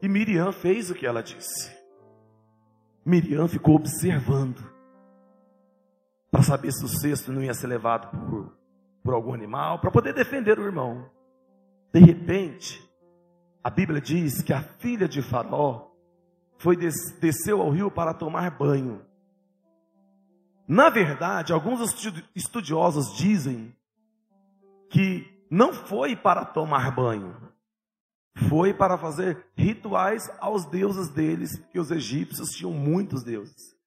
E 0.00 0.08
Miriam 0.08 0.50
fez 0.50 0.90
o 0.90 0.94
que 0.94 1.06
ela 1.06 1.22
disse. 1.22 1.70
Miriam 3.04 3.46
ficou 3.46 3.74
observando 3.74 4.69
para 6.30 6.42
saber 6.42 6.72
se 6.72 6.84
o 6.84 6.88
cesto 6.88 7.32
não 7.32 7.42
ia 7.42 7.52
ser 7.52 7.66
levado 7.66 8.08
por, 8.28 8.56
por 9.02 9.14
algum 9.14 9.34
animal, 9.34 9.80
para 9.80 9.90
poder 9.90 10.14
defender 10.14 10.58
o 10.58 10.64
irmão. 10.64 11.10
De 11.92 11.98
repente, 11.98 12.80
a 13.64 13.68
Bíblia 13.68 14.00
diz 14.00 14.40
que 14.42 14.52
a 14.52 14.62
filha 14.62 15.08
de 15.08 15.20
Faraó 15.20 15.90
foi 16.58 16.76
des, 16.76 17.18
desceu 17.20 17.60
ao 17.60 17.70
rio 17.70 17.90
para 17.90 18.14
tomar 18.14 18.50
banho. 18.56 19.04
Na 20.68 20.88
verdade, 20.88 21.52
alguns 21.52 21.80
estudiosos 22.34 23.16
dizem 23.16 23.74
que 24.88 25.26
não 25.50 25.72
foi 25.72 26.14
para 26.14 26.44
tomar 26.44 26.94
banho, 26.94 27.36
foi 28.48 28.72
para 28.72 28.96
fazer 28.96 29.46
rituais 29.56 30.30
aos 30.38 30.64
deuses 30.64 31.08
deles, 31.08 31.58
que 31.72 31.80
os 31.80 31.90
egípcios 31.90 32.50
tinham 32.50 32.72
muitos 32.72 33.24
deuses 33.24 33.79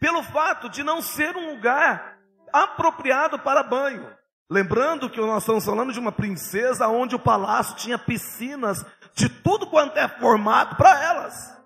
pelo 0.00 0.22
fato 0.22 0.68
de 0.68 0.82
não 0.82 1.02
ser 1.02 1.36
um 1.36 1.54
lugar 1.54 2.18
apropriado 2.52 3.38
para 3.38 3.62
banho. 3.62 4.16
Lembrando 4.50 5.10
que 5.10 5.20
nós 5.20 5.42
estamos 5.42 5.64
falando 5.64 5.92
de 5.92 6.00
uma 6.00 6.12
princesa 6.12 6.88
onde 6.88 7.14
o 7.14 7.18
palácio 7.18 7.76
tinha 7.76 7.98
piscinas 7.98 8.84
de 9.14 9.28
tudo 9.28 9.66
quanto 9.66 9.98
é 9.98 10.08
formato 10.08 10.76
para 10.76 11.02
elas. 11.04 11.58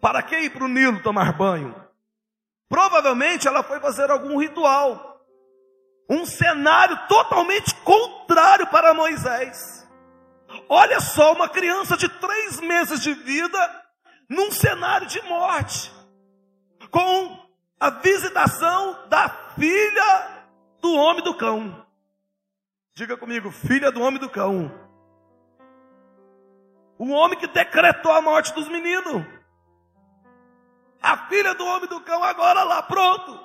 Para 0.00 0.22
que 0.22 0.36
ir 0.36 0.50
para 0.50 0.64
o 0.64 0.68
Nilo 0.68 1.02
tomar 1.02 1.32
banho? 1.32 1.74
Provavelmente 2.68 3.48
ela 3.48 3.62
foi 3.62 3.80
fazer 3.80 4.10
algum 4.10 4.38
ritual. 4.38 5.24
Um 6.10 6.26
cenário 6.26 6.98
totalmente 7.08 7.74
contrário 7.76 8.66
para 8.66 8.92
Moisés. 8.92 9.88
Olha 10.68 11.00
só, 11.00 11.32
uma 11.32 11.48
criança 11.48 11.96
de 11.96 12.08
três 12.08 12.60
meses 12.60 13.00
de 13.02 13.14
vida 13.14 13.84
num 14.28 14.50
cenário 14.50 15.06
de 15.06 15.20
morte, 15.22 15.92
com 16.90 17.45
a 17.78 17.90
visitação 17.90 19.06
da 19.08 19.28
filha 19.28 20.44
do 20.80 20.94
homem 20.94 21.22
do 21.22 21.34
cão. 21.34 21.86
Diga 22.94 23.16
comigo, 23.16 23.50
filha 23.50 23.92
do 23.92 24.00
homem 24.00 24.18
do 24.18 24.28
cão. 24.30 24.72
O 26.98 27.10
homem 27.10 27.38
que 27.38 27.46
decretou 27.46 28.10
a 28.12 28.22
morte 28.22 28.54
dos 28.54 28.68
meninos. 28.68 29.22
A 31.02 31.28
filha 31.28 31.54
do 31.54 31.64
homem 31.66 31.88
do 31.88 32.00
cão 32.00 32.24
agora 32.24 32.62
lá, 32.62 32.82
pronto. 32.82 33.38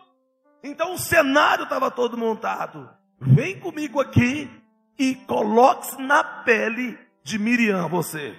Então 0.64 0.94
o 0.94 0.98
cenário 0.98 1.66
estava 1.66 1.92
todo 1.92 2.18
montado. 2.18 2.90
Vem 3.20 3.60
comigo 3.60 4.00
aqui 4.00 4.50
e 4.98 5.16
coloque-se 5.16 6.02
na 6.02 6.24
pele 6.24 6.98
de 7.24 7.38
Miriam, 7.38 7.88
você. 7.90 8.36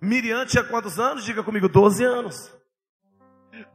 Miriam 0.00 0.46
tinha 0.46 0.62
quantos 0.62 1.00
anos? 1.00 1.24
Diga 1.24 1.42
comigo, 1.42 1.68
12 1.68 2.04
anos. 2.04 2.55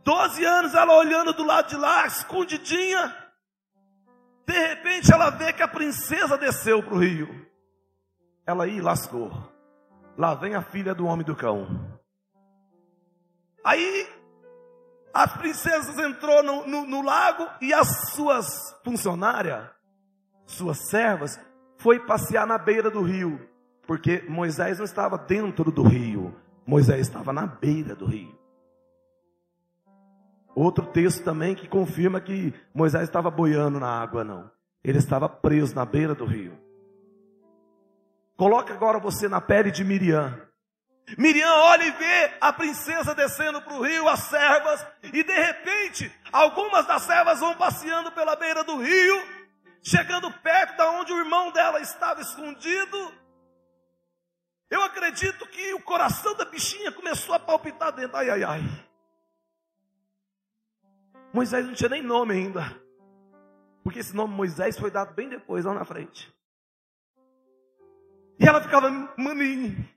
Doze 0.04 0.44
anos 0.46 0.74
ela 0.74 0.96
olhando 0.96 1.34
do 1.34 1.44
lado 1.44 1.70
de 1.70 1.76
lá, 1.76 2.06
escondidinha. 2.06 3.16
De 4.46 4.54
repente 4.54 5.14
ela 5.14 5.30
vê 5.30 5.54
que 5.54 5.64
a 5.64 5.68
princesa 5.68 6.38
desceu 6.38 6.84
para 6.84 6.94
o 6.94 7.00
rio. 7.00 7.48
Ela 8.46 8.66
aí 8.66 8.82
lascou. 8.82 9.32
Lá 10.18 10.36
vem 10.36 10.56
a 10.56 10.62
filha 10.62 10.94
do 10.94 11.06
homem 11.06 11.26
do 11.26 11.36
cão. 11.36 11.68
Aí 13.64 14.08
as 15.14 15.36
princesas 15.38 15.98
entrou 15.98 16.42
no, 16.44 16.68
no, 16.68 16.86
no 16.86 17.02
lago 17.02 17.48
e 17.62 17.74
as 17.74 18.12
suas 18.12 18.48
funcionárias, 18.84 19.70
suas 20.46 20.90
servas, 20.90 21.40
foi 21.78 22.00
passear 22.00 22.46
na 22.46 22.58
beira 22.58 22.90
do 22.90 23.02
rio. 23.02 23.50
Porque 23.86 24.24
Moisés 24.28 24.78
não 24.78 24.86
estava 24.86 25.18
dentro 25.18 25.72
do 25.72 25.84
rio. 25.84 26.36
Moisés 26.66 27.08
estava 27.08 27.34
na 27.34 27.46
beira 27.46 27.96
do 27.96 28.06
rio. 28.06 28.41
Outro 30.56 30.86
texto 30.86 31.24
também 31.24 31.56
que 31.56 31.68
confirma 31.68 32.20
que 32.20 32.54
Moisés 32.74 33.04
estava 33.04 33.32
boiando 33.32 33.80
na 33.80 34.02
água, 34.02 34.24
não. 34.24 34.52
Ele 34.84 34.98
estava 34.98 35.30
preso 35.30 35.76
na 35.76 35.86
beira 35.86 36.14
do 36.14 36.26
rio. 36.26 36.58
Coloca 38.36 38.74
agora 38.74 39.00
você 39.00 39.30
na 39.30 39.40
pele 39.40 39.72
de 39.72 39.84
Miriam. 39.84 40.36
Miriam 41.18 41.54
olha 41.64 41.84
e 41.84 41.92
vê 41.92 42.34
a 42.40 42.52
princesa 42.52 43.14
descendo 43.14 43.62
para 43.62 43.74
o 43.74 43.82
rio, 43.82 44.08
as 44.08 44.22
servas, 44.22 44.86
e 45.04 45.24
de 45.24 45.34
repente, 45.34 46.12
algumas 46.32 46.86
das 46.86 47.04
servas 47.04 47.40
vão 47.40 47.54
passeando 47.56 48.12
pela 48.12 48.36
beira 48.36 48.64
do 48.64 48.78
rio, 48.78 49.22
chegando 49.84 50.32
perto 50.32 50.78
da 50.78 50.90
onde 50.92 51.12
o 51.12 51.20
irmão 51.20 51.52
dela 51.52 51.80
estava 51.82 52.22
escondido. 52.22 53.14
Eu 54.70 54.82
acredito 54.84 55.46
que 55.48 55.74
o 55.74 55.82
coração 55.82 56.36
da 56.36 56.46
bichinha 56.46 56.92
começou 56.92 57.36
a 57.36 57.40
palpitar 57.40 57.92
dentro. 57.92 58.16
Ai, 58.16 58.30
ai, 58.30 58.44
ai. 58.44 58.62
Moisés 61.34 61.66
não 61.66 61.74
tinha 61.74 61.90
nem 61.90 62.02
nome 62.02 62.34
ainda. 62.34 62.82
Porque 63.84 64.00
esse 64.00 64.16
nome 64.16 64.34
Moisés 64.34 64.78
foi 64.78 64.92
dado 64.92 65.14
bem 65.14 65.30
depois, 65.30 65.66
lá 65.66 65.74
na 65.74 65.86
frente. 65.86 66.34
E 68.40 68.48
ela 68.48 68.62
ficava, 68.62 68.90
maninho, 69.18 69.88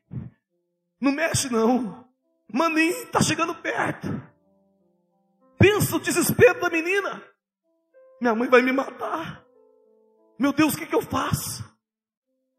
não 1.00 1.12
mexe 1.12 1.50
não. 1.50 2.06
Maninho, 2.52 3.04
está 3.04 3.20
chegando 3.20 3.54
perto. 3.54 4.08
Pensa 5.58 5.96
o 5.96 6.00
desespero 6.00 6.60
da 6.60 6.70
menina. 6.70 7.22
Minha 8.20 8.34
mãe 8.34 8.48
vai 8.48 8.62
me 8.62 8.72
matar. 8.72 9.44
Meu 10.38 10.52
Deus, 10.52 10.74
o 10.74 10.78
que, 10.78 10.86
que 10.86 10.94
eu 10.94 11.02
faço? 11.02 11.62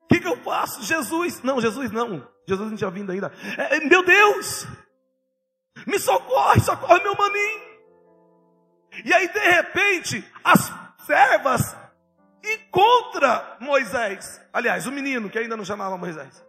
O 0.04 0.08
que, 0.08 0.20
que 0.20 0.28
eu 0.28 0.38
faço? 0.38 0.84
Jesus, 0.84 1.42
não, 1.44 1.60
Jesus 1.62 1.92
não. 1.92 2.28
Jesus 2.48 2.70
não 2.70 2.78
tinha 2.78 2.90
vindo 2.92 3.12
ainda. 3.12 3.32
É, 3.58 3.80
meu 3.82 4.04
Deus, 4.04 4.68
me 5.88 6.00
socorre, 6.00 6.60
socorre 6.62 7.02
meu 7.02 7.16
maninho. 7.16 7.75
E 9.04 9.14
aí, 9.14 9.28
de 9.28 9.40
repente, 9.40 10.24
as 10.44 10.72
servas 11.06 11.76
encontra 12.44 13.58
Moisés. 13.60 14.42
Aliás, 14.54 14.86
o 14.86 14.92
menino 14.92 15.30
que 15.30 15.40
ainda 15.40 15.58
não 15.58 15.66
chamava 15.66 15.98
Moisés. 15.98 16.46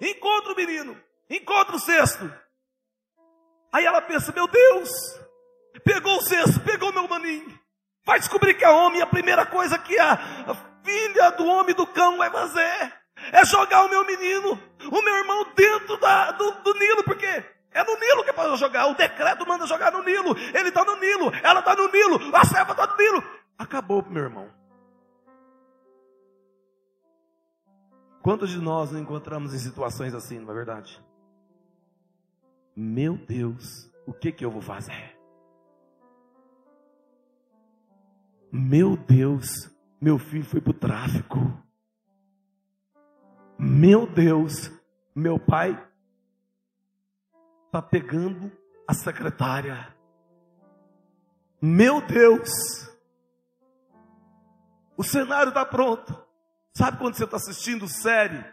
Encontra 0.00 0.52
o 0.52 0.56
menino, 0.56 1.00
encontra 1.30 1.76
o 1.76 1.80
cesto. 1.80 2.32
Aí 3.72 3.84
ela 3.84 4.02
pensa: 4.02 4.32
Meu 4.32 4.48
Deus, 4.48 4.90
pegou 5.84 6.16
o 6.18 6.22
cesto, 6.22 6.60
pegou 6.60 6.92
meu 6.92 7.08
maninho. 7.08 7.58
Vai 8.04 8.18
descobrir 8.18 8.54
que 8.54 8.64
é 8.64 8.70
homem. 8.70 9.02
A 9.02 9.06
primeira 9.06 9.44
coisa 9.46 9.78
que 9.78 9.98
a 9.98 10.16
filha 10.84 11.30
do 11.30 11.46
homem 11.46 11.74
do 11.74 11.86
cão 11.86 12.16
vai 12.18 12.30
fazer 12.30 12.92
é 13.32 13.44
jogar 13.44 13.84
o 13.84 13.88
meu 13.88 14.04
menino, 14.04 14.60
o 14.90 15.02
meu 15.02 15.16
irmão, 15.16 15.46
dentro 15.54 15.96
da, 15.96 16.32
do, 16.32 16.50
do 16.62 16.74
Nilo, 16.74 17.02
porque 17.02 17.44
é 17.76 17.84
no 17.84 17.94
Nilo 18.00 18.24
que 18.24 18.30
é 18.30 18.32
para 18.32 18.56
jogar. 18.56 18.86
O 18.86 18.94
decreto 18.94 19.46
manda 19.46 19.66
jogar 19.66 19.92
no 19.92 20.02
Nilo. 20.02 20.34
Ele 20.54 20.70
está 20.70 20.82
no 20.82 20.96
Nilo. 20.96 21.30
Ela 21.42 21.60
está 21.60 21.76
no 21.76 21.92
Nilo. 21.92 22.34
A 22.34 22.42
serva 22.46 22.72
está 22.72 22.86
no 22.86 22.96
Nilo. 22.96 23.22
Acabou, 23.58 24.02
meu 24.08 24.24
irmão. 24.24 24.48
Quantos 28.22 28.48
de 28.48 28.58
nós 28.58 28.90
nos 28.90 29.00
encontramos 29.00 29.52
em 29.52 29.58
situações 29.58 30.14
assim, 30.14 30.38
não 30.38 30.50
é 30.50 30.54
verdade? 30.54 31.04
Meu 32.74 33.14
Deus, 33.14 33.92
o 34.06 34.12
que 34.12 34.32
que 34.32 34.44
eu 34.44 34.50
vou 34.50 34.62
fazer? 34.62 35.14
Meu 38.50 38.96
Deus, 38.96 39.70
meu 40.00 40.18
filho 40.18 40.44
foi 40.44 40.62
para 40.62 40.70
o 40.70 40.74
tráfico. 40.74 41.38
Meu 43.58 44.06
Deus, 44.06 44.72
meu 45.14 45.38
pai 45.38 45.85
está 47.76 47.82
pegando 47.82 48.50
a 48.88 48.94
secretária. 48.94 49.94
Meu 51.60 52.00
Deus, 52.00 52.50
o 54.96 55.04
cenário 55.04 55.50
está 55.50 55.64
pronto. 55.64 56.16
Sabe 56.74 56.98
quando 56.98 57.16
você 57.16 57.24
está 57.24 57.36
assistindo 57.36 57.86
série? 57.86 58.44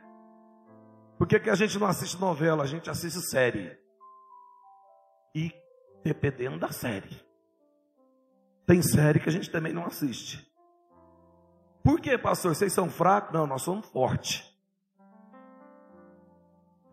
Por 1.17 1.27
que, 1.27 1.39
que 1.39 1.49
a 1.49 1.55
gente 1.55 1.77
não 1.79 1.87
assiste 1.87 2.19
novela? 2.19 2.63
A 2.63 2.67
gente 2.67 2.89
assiste 2.89 3.21
série. 3.21 3.77
E 5.33 5.53
dependendo 6.03 6.59
da 6.59 6.69
série. 6.69 7.23
Tem 8.65 8.81
série 8.81 9.19
que 9.19 9.29
a 9.29 9.31
gente 9.31 9.49
também 9.49 9.71
não 9.71 9.85
assiste. 9.85 10.51
Por 11.81 11.99
que, 11.99 12.17
pastor? 12.17 12.55
Vocês 12.55 12.73
são 12.73 12.89
fracos? 12.89 13.33
Não, 13.33 13.45
nós 13.45 13.61
somos 13.61 13.87
fortes. 13.89 14.49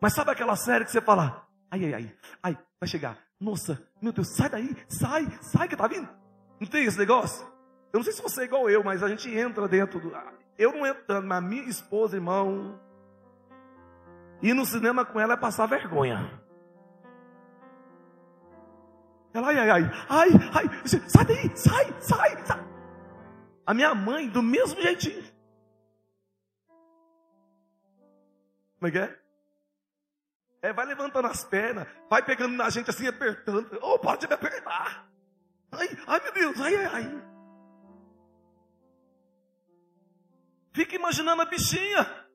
Mas 0.01 0.15
sabe 0.15 0.31
aquela 0.31 0.57
série 0.57 0.85
que 0.85 0.91
você 0.91 1.01
fala, 1.01 1.50
ai, 1.71 1.85
ai, 1.85 1.95
ai, 1.95 2.17
ai, 2.43 2.59
vai 2.79 2.89
chegar. 2.89 3.19
Nossa, 3.39 3.83
meu 4.03 4.13
Deus, 4.13 4.29
sai 4.29 4.49
daí, 4.49 4.77
sai, 4.89 5.27
sai 5.41 5.69
que 5.69 5.77
tá 5.77 5.87
vindo. 5.87 6.09
Não 6.59 6.69
tem 6.69 6.85
esse 6.85 6.99
negócio? 6.99 7.47
Eu 7.93 7.99
não 7.99 8.05
sei 8.05 8.13
se 8.13 8.23
você 8.23 8.43
é 8.43 8.45
igual 8.45 8.69
eu, 8.69 8.85
mas 8.85 9.03
a 9.03 9.09
gente 9.09 9.33
entra 9.35 9.67
dentro 9.67 9.99
do. 9.99 10.13
Eu 10.59 10.73
não 10.73 10.87
entro 10.87 11.23
mas 11.23 11.43
minha 11.43 11.65
esposa, 11.65 12.17
irmão, 12.17 12.79
ir 14.43 14.55
no 14.55 14.67
cinema 14.67 15.05
com 15.05 15.19
ela 15.19 15.35
é 15.35 15.37
passar 15.37 15.67
vergonha. 15.67 16.41
Ela, 19.33 19.49
ai, 19.49 19.59
ai, 19.59 19.71
ai, 19.71 19.91
ai, 20.09 20.29
ai, 20.55 20.89
sai 21.09 21.25
daí, 21.25 21.57
sai, 21.57 21.95
sai, 22.01 22.45
sai. 22.45 22.65
A 23.65 23.73
minha 23.73 23.95
mãe, 23.95 24.29
do 24.29 24.43
mesmo 24.43 24.81
jeitinho. 24.83 25.23
Como 28.79 28.89
é 28.89 28.91
que 28.91 28.99
é? 28.99 29.20
É, 30.63 30.73
vai 30.73 30.85
levantando 30.85 31.27
as 31.27 31.43
pernas, 31.45 31.89
vai 32.09 32.23
pegando 32.23 32.55
na 32.55 32.69
gente 32.69 32.91
assim, 32.91 33.07
apertando. 33.07 33.79
Oh, 33.81 33.99
pode 33.99 34.27
me 34.27 34.35
apertar. 34.35 35.09
Ai, 35.73 35.89
ai 36.07 36.21
meu 36.23 36.33
Deus, 36.33 36.61
ai, 36.61 36.77
ai, 36.77 36.87
ai. 36.87 37.31
Fica 40.73 40.97
imaginando 40.97 41.43
a 41.43 41.47
bichinha. 41.47 42.29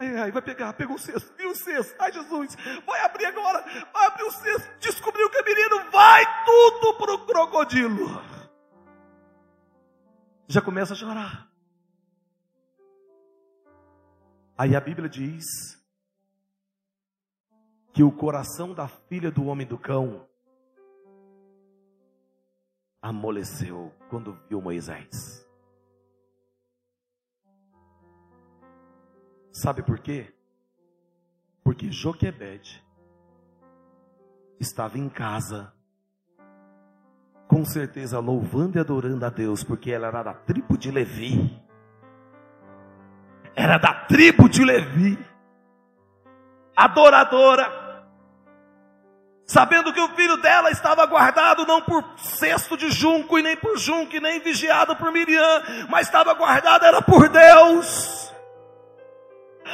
Ai, 0.00 0.16
ai, 0.16 0.30
vai 0.32 0.42
pegar, 0.42 0.72
pegou 0.72 0.96
o 0.96 0.98
cesto, 0.98 1.32
viu 1.36 1.50
o 1.50 1.54
cesto. 1.54 1.94
Ai, 1.98 2.12
Jesus, 2.12 2.56
vai 2.84 3.00
abrir 3.02 3.26
agora, 3.26 3.64
vai 3.92 4.06
abrir 4.06 4.24
o 4.24 4.32
cesto. 4.32 4.68
Descobriu 4.80 5.30
que 5.30 5.38
é 5.38 5.42
menino, 5.42 5.90
vai 5.90 6.44
tudo 6.44 6.94
pro 6.94 7.26
crocodilo. 7.26 8.22
Já 10.48 10.60
começa 10.60 10.92
a 10.92 10.96
chorar. 10.96 11.48
Aí 14.56 14.74
a 14.74 14.80
Bíblia 14.80 15.08
diz 15.08 15.77
que 17.98 18.02
o 18.04 18.12
coração 18.12 18.72
da 18.72 18.86
filha 18.86 19.28
do 19.28 19.46
homem 19.46 19.66
do 19.66 19.76
cão 19.76 20.24
amoleceu 23.02 23.92
quando 24.08 24.38
viu 24.48 24.62
Moisés. 24.62 25.44
Sabe 29.50 29.82
por 29.82 29.98
quê? 29.98 30.32
Porque 31.64 31.90
Joquebede 31.90 32.86
estava 34.60 34.96
em 34.96 35.08
casa, 35.08 35.74
com 37.48 37.64
certeza 37.64 38.20
louvando 38.20 38.78
e 38.78 38.80
adorando 38.80 39.26
a 39.26 39.28
Deus, 39.28 39.64
porque 39.64 39.90
ela 39.90 40.06
era 40.06 40.22
da 40.22 40.34
tribo 40.34 40.78
de 40.78 40.92
Levi. 40.92 41.60
Era 43.56 43.76
da 43.76 43.92
tribo 43.92 44.48
de 44.48 44.64
Levi, 44.64 45.18
adoradora 46.76 47.77
sabendo 49.48 49.94
que 49.94 50.00
o 50.00 50.08
filho 50.10 50.36
dela 50.36 50.70
estava 50.70 51.06
guardado 51.06 51.64
não 51.64 51.80
por 51.80 52.04
cesto 52.18 52.76
de 52.76 52.90
junco 52.90 53.38
e 53.38 53.42
nem 53.42 53.56
por 53.56 53.78
junco 53.78 54.14
e 54.14 54.20
nem 54.20 54.38
vigiado 54.40 54.94
por 54.94 55.10
Miriam, 55.10 55.62
mas 55.88 56.06
estava 56.06 56.34
guardado 56.34 56.84
era 56.84 57.00
por 57.00 57.30
Deus. 57.30 58.30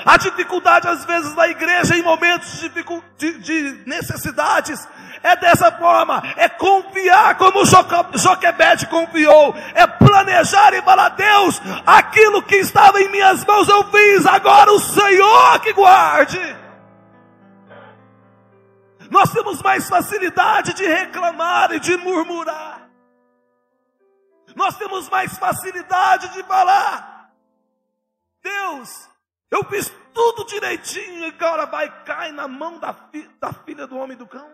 A 0.06 0.16
dificuldade 0.16 0.87
às 0.87 1.04
vezes 1.04 1.34
da 1.34 1.48
igreja 1.48 1.96
em 1.96 2.02
momentos 2.02 2.60
de, 2.60 2.70
de, 3.18 3.38
de 3.38 3.82
necessidades 3.84 4.87
é 5.24 5.34
dessa 5.37 5.72
forma, 5.72 6.22
é 6.37 6.48
confiar 6.48 7.37
como 7.37 7.64
Joquebede 7.64 8.87
confiou, 8.87 9.56
é 9.74 9.87
planejar 9.87 10.74
e 10.74 10.82
falar, 10.82 11.08
Deus, 11.10 11.60
aquilo 11.87 12.42
que 12.42 12.56
estava 12.56 13.00
em 13.00 13.08
minhas 13.08 13.44
mãos 13.44 13.66
eu 13.68 13.84
fiz, 13.90 14.26
agora 14.26 14.70
o 14.70 14.78
Senhor 14.78 15.60
que 15.60 15.72
guarde. 15.72 16.63
Nós 19.14 19.31
temos 19.31 19.62
mais 19.62 19.88
facilidade 19.88 20.74
de 20.74 20.85
reclamar 20.85 21.70
e 21.70 21.79
de 21.79 21.96
murmurar. 21.98 22.90
Nós 24.57 24.77
temos 24.77 25.09
mais 25.09 25.38
facilidade 25.38 26.33
de 26.33 26.42
falar. 26.42 27.33
Deus, 28.42 29.09
eu 29.53 29.62
fiz 29.66 29.88
tudo 30.12 30.44
direitinho 30.46 31.20
e 31.20 31.24
agora 31.27 31.64
vai 31.64 32.03
cair 32.03 32.33
na 32.33 32.48
mão 32.48 32.81
da, 32.81 32.92
fi, 32.92 33.22
da 33.38 33.53
filha 33.53 33.87
do 33.87 33.96
homem 33.96 34.16
do 34.16 34.27
cão. 34.27 34.53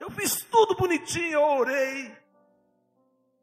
Eu 0.00 0.10
fiz 0.10 0.44
tudo 0.50 0.74
bonitinho, 0.74 1.34
eu 1.34 1.42
orei. 1.42 2.12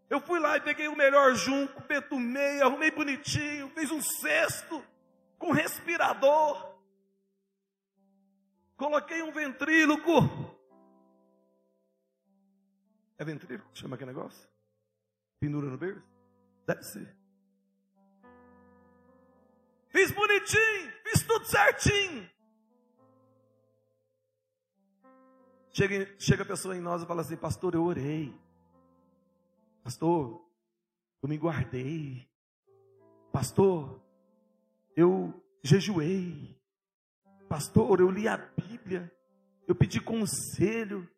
Eu 0.09 0.19
fui 0.19 0.41
lá 0.41 0.57
e 0.57 0.61
peguei 0.61 0.89
o 0.89 0.95
melhor 0.97 1.33
junco, 1.35 1.81
petumei, 1.83 2.61
arrumei 2.61 2.91
bonitinho, 2.91 3.71
fiz 3.73 3.91
um 3.91 4.01
cesto 4.01 4.83
com 5.39 5.53
respirador. 5.53 6.74
Coloquei 8.77 9.21
um 9.21 9.31
ventríloco. 9.31 10.11
É 13.17 13.23
ventríloco 13.23 13.69
chama 13.73 13.95
aquele 13.95 14.11
negócio? 14.11 14.49
Pendura 15.39 15.67
no 15.67 15.77
berço? 15.77 16.03
Deve 16.67 16.83
ser. 16.83 17.15
Fiz 19.89 20.11
bonitinho, 20.11 20.91
fiz 21.03 21.23
tudo 21.23 21.45
certinho. 21.45 22.29
Chega, 25.71 26.15
chega 26.19 26.43
a 26.43 26.45
pessoa 26.45 26.75
em 26.75 26.81
nós 26.81 27.03
e 27.03 27.05
fala 27.05 27.21
assim: 27.21 27.37
Pastor, 27.37 27.75
eu 27.75 27.83
orei. 27.83 28.33
Pastor, 29.83 30.45
eu 31.21 31.29
me 31.29 31.37
guardei. 31.37 32.27
Pastor, 33.31 34.01
eu 34.95 35.33
jejuei. 35.63 36.59
Pastor, 37.47 37.99
eu 37.99 38.09
li 38.09 38.27
a 38.27 38.37
Bíblia, 38.85 39.11
eu 39.67 39.73
pedi 39.73 39.99
conselho, 39.99 41.09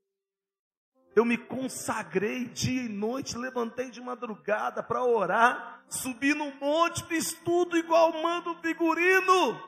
eu 1.13 1.25
me 1.25 1.37
consagrei 1.37 2.45
dia 2.45 2.83
e 2.83 2.87
noite, 2.87 3.37
levantei 3.37 3.91
de 3.91 3.99
madrugada 3.99 4.81
para 4.81 5.03
orar, 5.03 5.83
subi 5.89 6.33
no 6.33 6.49
monte, 6.55 7.03
fiz 7.03 7.33
tudo 7.33 7.75
igual 7.75 8.13
manda 8.23 8.51
o 8.51 8.61
figurino, 8.61 9.61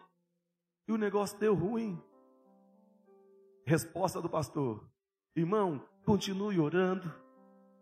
e 0.87 0.93
o 0.93 0.97
negócio 0.97 1.37
deu 1.37 1.53
ruim. 1.53 2.01
Resposta 3.67 4.21
do 4.21 4.29
pastor: 4.29 4.89
irmão, 5.35 5.85
continue 6.05 6.57
orando, 6.57 7.13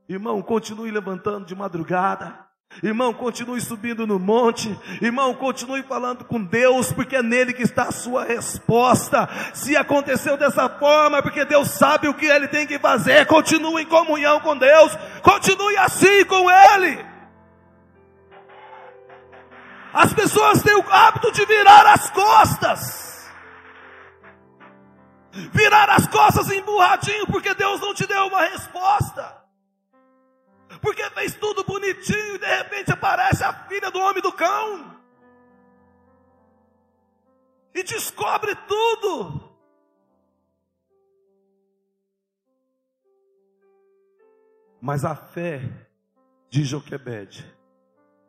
irmão, 0.10 0.41
continue 0.41 0.89
levantando 0.89 1.45
de 1.45 1.53
madrugada, 1.53 2.46
Irmão, 2.84 3.12
continue 3.12 3.60
subindo 3.60 4.06
no 4.06 4.19
monte. 4.19 4.77
Irmão, 5.01 5.34
continue 5.34 5.82
falando 5.84 6.23
com 6.25 6.43
Deus, 6.43 6.91
porque 6.91 7.15
é 7.15 7.23
nele 7.23 7.53
que 7.53 7.63
está 7.63 7.84
a 7.84 7.91
sua 7.91 8.23
resposta. 8.23 9.27
Se 9.53 9.75
aconteceu 9.75 10.38
dessa 10.38 10.69
forma, 10.69 11.17
é 11.17 11.21
porque 11.21 11.43
Deus 11.43 11.69
sabe 11.69 12.08
o 12.08 12.13
que 12.13 12.25
ele 12.25 12.47
tem 12.47 12.67
que 12.67 12.77
fazer. 12.77 13.25
Continue 13.25 13.82
em 13.82 13.86
comunhão 13.86 14.39
com 14.41 14.56
Deus. 14.56 14.95
Continue 15.23 15.75
assim 15.77 16.23
com 16.25 16.49
Ele. 16.49 17.03
As 19.91 20.13
pessoas 20.13 20.62
têm 20.62 20.75
o 20.75 20.86
hábito 20.91 21.32
de 21.32 21.45
virar 21.45 21.93
as 21.93 22.12
costas. 22.12 23.32
Virar 25.51 25.89
as 25.89 26.06
costas 26.08 26.51
emburradinho, 26.51 27.25
porque 27.25 27.56
Deus 27.56 27.82
não 27.82 27.93
te 27.95 28.06
deu 28.06 28.27
uma 28.27 28.41
resposta 28.41 29.37
porque 30.82 31.10
fez 31.12 31.36
tudo 31.36 31.63
bonitinho 31.63 32.36
e 32.36 32.39
de 32.39 32.45
repente 32.45 32.91
aparece 32.91 33.43
a 33.43 33.53
filha 33.67 33.89
do 33.91 33.99
homem 33.99 34.21
do 34.21 34.32
cão 34.32 34.97
e 37.73 37.84
descobre 37.84 38.56
tudo. 38.67 39.47
Mas 44.82 45.03
a 45.03 45.15
fé 45.15 45.62
de 46.49 46.63
Joquebede 46.63 47.45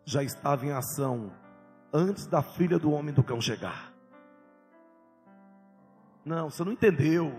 já 0.05 0.22
estava 0.22 0.66
em 0.66 0.72
ação 0.72 1.33
antes 1.92 2.27
da 2.27 2.42
filha 2.42 2.79
do 2.79 2.90
homem 2.92 3.14
do 3.14 3.22
cão 3.22 3.40
chegar. 3.40 3.92
Não, 6.24 6.51
você 6.51 6.64
não 6.64 6.72
entendeu. 6.72 7.33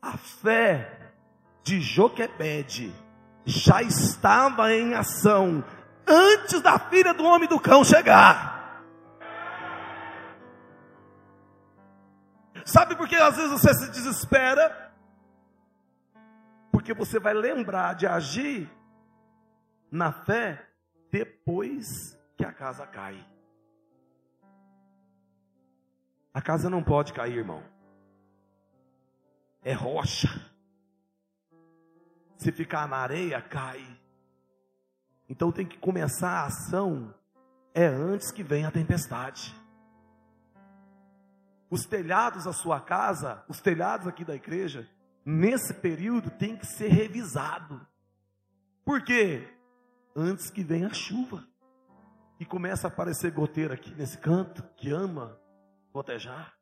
A 0.00 0.16
fé 0.16 1.01
de 1.62 1.80
Joquebede 1.80 2.92
já 3.44 3.82
estava 3.82 4.72
em 4.72 4.94
ação 4.94 5.64
antes 6.06 6.60
da 6.60 6.78
filha 6.78 7.12
do 7.14 7.24
homem 7.24 7.48
do 7.48 7.60
cão 7.60 7.84
chegar. 7.84 8.52
Sabe 12.64 12.94
por 12.94 13.08
que 13.08 13.16
às 13.16 13.36
vezes 13.36 13.50
você 13.50 13.74
se 13.74 13.90
desespera? 13.90 14.92
Porque 16.70 16.94
você 16.94 17.18
vai 17.18 17.34
lembrar 17.34 17.94
de 17.94 18.06
agir 18.06 18.70
na 19.90 20.12
fé 20.12 20.68
depois 21.10 22.18
que 22.36 22.44
a 22.44 22.52
casa 22.52 22.86
cai. 22.86 23.24
A 26.32 26.40
casa 26.40 26.70
não 26.70 26.82
pode 26.82 27.12
cair, 27.12 27.36
irmão. 27.36 27.62
É 29.62 29.72
rocha. 29.72 30.28
Se 32.42 32.50
ficar 32.50 32.88
na 32.88 32.96
areia, 32.96 33.40
cai. 33.40 33.80
Então 35.28 35.52
tem 35.52 35.64
que 35.64 35.78
começar 35.78 36.40
a 36.40 36.46
ação 36.46 37.14
é 37.72 37.86
antes 37.86 38.32
que 38.32 38.42
venha 38.42 38.66
a 38.66 38.72
tempestade. 38.72 39.54
Os 41.70 41.86
telhados 41.86 42.44
da 42.44 42.52
sua 42.52 42.80
casa, 42.80 43.44
os 43.48 43.60
telhados 43.60 44.08
aqui 44.08 44.24
da 44.24 44.34
igreja, 44.34 44.90
nesse 45.24 45.72
período 45.72 46.30
tem 46.30 46.56
que 46.56 46.66
ser 46.66 46.88
revisado. 46.88 47.80
Por 48.84 49.04
quê? 49.04 49.48
Antes 50.16 50.50
que 50.50 50.64
venha 50.64 50.88
a 50.88 50.94
chuva. 50.94 51.46
E 52.40 52.44
começa 52.44 52.88
a 52.88 52.90
aparecer 52.90 53.30
goteira 53.30 53.74
aqui 53.74 53.94
nesse 53.94 54.18
canto, 54.18 54.64
que 54.76 54.90
ama 54.90 55.38
gotejar. 55.92 56.52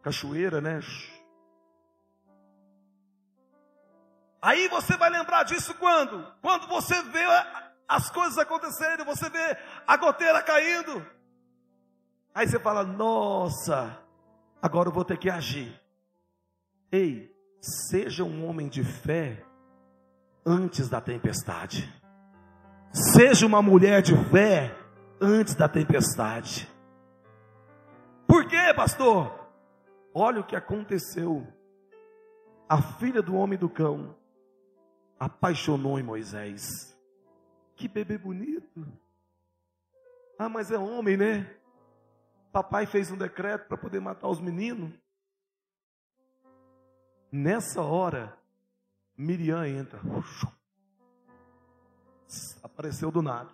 Cachoeira, 0.00 0.62
né? 0.62 0.80
Aí 4.42 4.66
você 4.66 4.96
vai 4.96 5.08
lembrar 5.08 5.44
disso 5.44 5.72
quando? 5.74 6.26
Quando 6.42 6.66
você 6.66 7.00
vê 7.04 7.24
as 7.88 8.10
coisas 8.10 8.36
acontecendo, 8.36 9.04
você 9.04 9.30
vê 9.30 9.56
a 9.86 9.96
goteira 9.96 10.42
caindo. 10.42 11.06
Aí 12.34 12.48
você 12.48 12.58
fala: 12.58 12.82
Nossa, 12.82 13.96
agora 14.60 14.88
eu 14.88 14.92
vou 14.92 15.04
ter 15.04 15.16
que 15.16 15.30
agir. 15.30 15.80
Ei, 16.90 17.32
seja 17.60 18.24
um 18.24 18.48
homem 18.48 18.68
de 18.68 18.82
fé 18.82 19.44
antes 20.44 20.88
da 20.88 21.00
tempestade. 21.00 21.88
Seja 22.90 23.46
uma 23.46 23.62
mulher 23.62 24.02
de 24.02 24.16
fé 24.30 24.76
antes 25.20 25.54
da 25.54 25.68
tempestade. 25.68 26.68
Por 28.26 28.48
quê, 28.48 28.74
pastor? 28.74 29.32
Olha 30.12 30.40
o 30.40 30.44
que 30.44 30.56
aconteceu. 30.56 31.46
A 32.68 32.82
filha 32.82 33.22
do 33.22 33.36
homem 33.36 33.58
do 33.58 33.68
cão 33.68 34.16
apaixonou 35.24 36.00
em 36.00 36.02
Moisés. 36.02 36.98
Que 37.76 37.86
bebê 37.86 38.18
bonito. 38.18 38.86
Ah, 40.36 40.48
mas 40.48 40.72
é 40.72 40.76
homem, 40.76 41.16
né? 41.16 41.56
Papai 42.50 42.86
fez 42.86 43.08
um 43.10 43.16
decreto 43.16 43.68
para 43.68 43.78
poder 43.78 44.00
matar 44.00 44.26
os 44.26 44.40
meninos. 44.40 44.92
Nessa 47.30 47.82
hora, 47.82 48.36
Miriam 49.16 49.64
entra. 49.64 50.00
Apareceu 52.60 53.12
do 53.12 53.22
nada. 53.22 53.50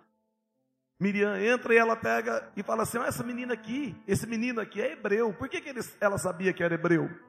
Miriam 0.99 1.37
entra 1.37 1.73
e 1.73 1.77
ela 1.77 1.95
pega 1.95 2.51
e 2.57 2.63
fala 2.63 2.81
assim: 2.81 2.97
essa 2.97 3.23
menina 3.23 3.53
aqui, 3.53 3.95
esse 4.07 4.25
menino 4.25 4.59
aqui 4.59 4.81
é 4.81 4.93
hebreu. 4.93 5.31
Por 5.33 5.47
que, 5.47 5.61
que 5.61 5.69
ele, 5.69 5.81
ela 6.01 6.17
sabia 6.17 6.51
que 6.51 6.63
era 6.63 6.73
hebreu? 6.73 7.28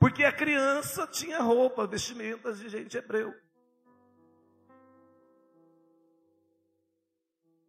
Porque 0.00 0.24
a 0.24 0.32
criança 0.32 1.06
tinha 1.06 1.42
roupa, 1.42 1.86
vestimentas 1.86 2.58
de 2.58 2.70
gente 2.70 2.96
hebreu. 2.96 3.34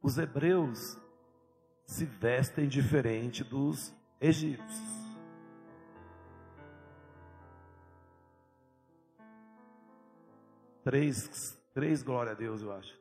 Os 0.01 0.17
hebreus 0.17 0.97
se 1.85 2.05
vestem 2.05 2.69
diferente 2.69 3.43
dos 3.43 3.93
egípcios. 4.21 5.01
Três, 10.85 11.61
três 11.73 12.01
glória 12.01 12.31
a 12.31 12.35
Deus, 12.35 12.61
eu 12.61 12.71
acho. 12.71 12.97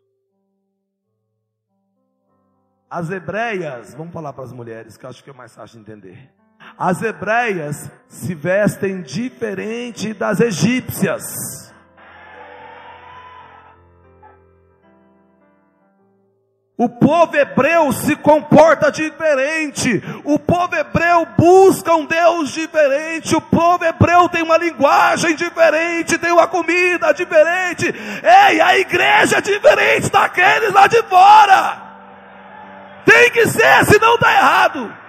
As 2.91 3.09
hebreias, 3.11 3.95
vamos 3.95 4.13
falar 4.13 4.33
para 4.33 4.43
as 4.43 4.53
mulheres, 4.53 4.97
que 4.97 5.07
eu 5.07 5.11
acho 5.11 5.23
que 5.23 5.31
é 5.31 5.33
mais 5.33 5.55
fácil 5.55 5.77
de 5.77 5.83
entender. 5.83 6.40
As 6.79 7.03
hebreias 7.03 7.91
se 8.09 8.35
vestem 8.35 9.03
diferente 9.03 10.15
das 10.15 10.41
egípcias. 10.41 11.71
O 16.83 16.89
povo 16.89 17.37
hebreu 17.37 17.93
se 17.93 18.17
comporta 18.17 18.91
diferente. 18.91 20.03
O 20.25 20.39
povo 20.39 20.75
hebreu 20.75 21.27
busca 21.37 21.95
um 21.95 22.07
Deus 22.07 22.53
diferente. 22.53 23.37
O 23.37 23.41
povo 23.43 23.85
hebreu 23.85 24.31
tem 24.31 24.43
uma 24.43 24.57
linguagem 24.57 25.37
diferente, 25.37 26.17
tem 26.17 26.33
uma 26.33 26.47
comida 26.47 27.13
diferente. 27.13 27.85
Ei, 28.49 28.63
a 28.63 28.79
igreja 28.79 29.37
é 29.37 29.41
diferente 29.43 30.11
daqueles 30.11 30.73
lá 30.73 30.87
de 30.87 31.03
fora. 31.03 31.83
Tem 33.05 33.31
que 33.31 33.47
ser, 33.47 33.85
senão 33.85 34.15
está 34.15 34.33
errado. 34.33 35.00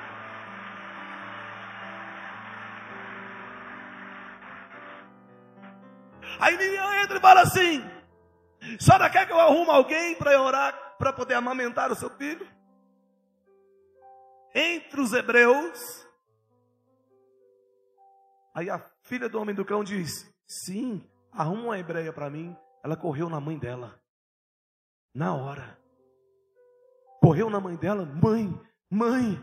Aí 6.42 6.58
Miriam 6.58 6.92
entra 7.04 7.20
e 7.20 7.22
fala 7.22 7.42
assim: 7.42 7.84
senhora 8.80 9.12
quer 9.12 9.28
que 9.28 9.32
eu 9.32 9.40
arrume 9.40 9.70
alguém 9.70 10.16
para 10.16 10.42
orar, 10.42 10.98
para 10.98 11.14
poder 11.14 11.36
amamentar 11.36 11.92
o 11.92 11.96
seu 11.96 12.10
filho? 12.10 12.48
Entre 14.56 15.00
os 15.00 15.14
hebreus. 15.14 16.08
Aí 18.56 18.72
a 18.72 18.80
filha 19.04 19.30
do 19.30 19.40
homem 19.40 19.54
do 19.54 19.64
cão 19.64 19.84
diz: 19.84 20.28
Sim, 20.48 21.08
arruma 21.32 21.62
uma 21.62 21.80
hebreia 21.80 22.12
para 22.12 22.30
mim. 22.30 22.58
Ela 22.84 22.98
correu 22.98 23.30
na 23.30 23.40
mãe 23.40 23.60
dela. 23.60 24.02
Na 25.14 25.36
hora. 25.36 25.78
Correu 27.22 27.52
na 27.52 27.60
mãe 27.60 27.76
dela: 27.76 28.04
Mãe, 28.04 28.52
mãe. 28.90 29.40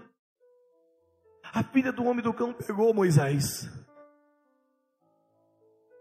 A 1.54 1.62
filha 1.62 1.92
do 1.92 2.04
homem 2.04 2.24
do 2.24 2.34
cão 2.34 2.52
pegou 2.52 2.92
Moisés. 2.92 3.68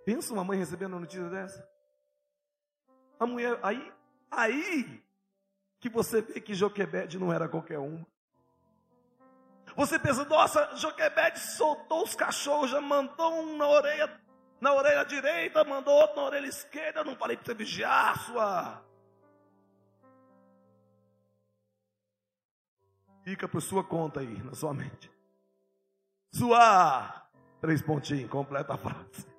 Pensa 0.08 0.34
uma 0.34 0.46
mãe 0.46 0.58
recebendo 0.58 0.94
uma 0.94 1.02
notícia 1.02 1.28
dessa. 1.28 1.70
A 3.20 3.26
mulher, 3.26 3.60
aí, 3.62 3.94
aí 4.32 5.04
que 5.82 5.90
você 5.90 6.22
vê 6.22 6.40
que 6.40 6.54
Joquebede 6.54 7.20
não 7.20 7.34
era 7.34 7.50
qualquer 7.50 7.78
um. 7.78 8.06
Você 9.76 10.00
pensa, 10.00 10.24
nossa, 10.24 10.78
Joquebede 10.78 11.42
soltou 11.42 12.06
os 12.06 12.16
cachorros, 12.16 12.72
já 12.72 12.80
mandou 12.80 13.34
um 13.34 13.58
na 13.58 13.68
orelha, 13.68 14.22
na 14.62 14.74
orelha 14.74 15.04
direita, 15.04 15.66
mandou 15.66 15.94
outro 15.94 16.16
na 16.16 16.24
orelha 16.24 16.48
esquerda. 16.48 17.04
Não 17.04 17.18
falei 17.18 17.36
para 17.36 17.48
você 17.48 17.54
vigiar 17.54 18.18
sua. 18.28 18.82
Fica 23.26 23.46
por 23.46 23.62
sua 23.62 23.84
conta 23.84 24.22
aí, 24.22 24.42
na 24.42 24.56
sua 24.56 24.74
mente. 24.74 25.12
Sua. 26.32 27.28
Três 27.60 27.82
pontinhos, 27.82 28.32
completa 28.32 28.74
a 28.74 28.78
frase. 28.78 29.37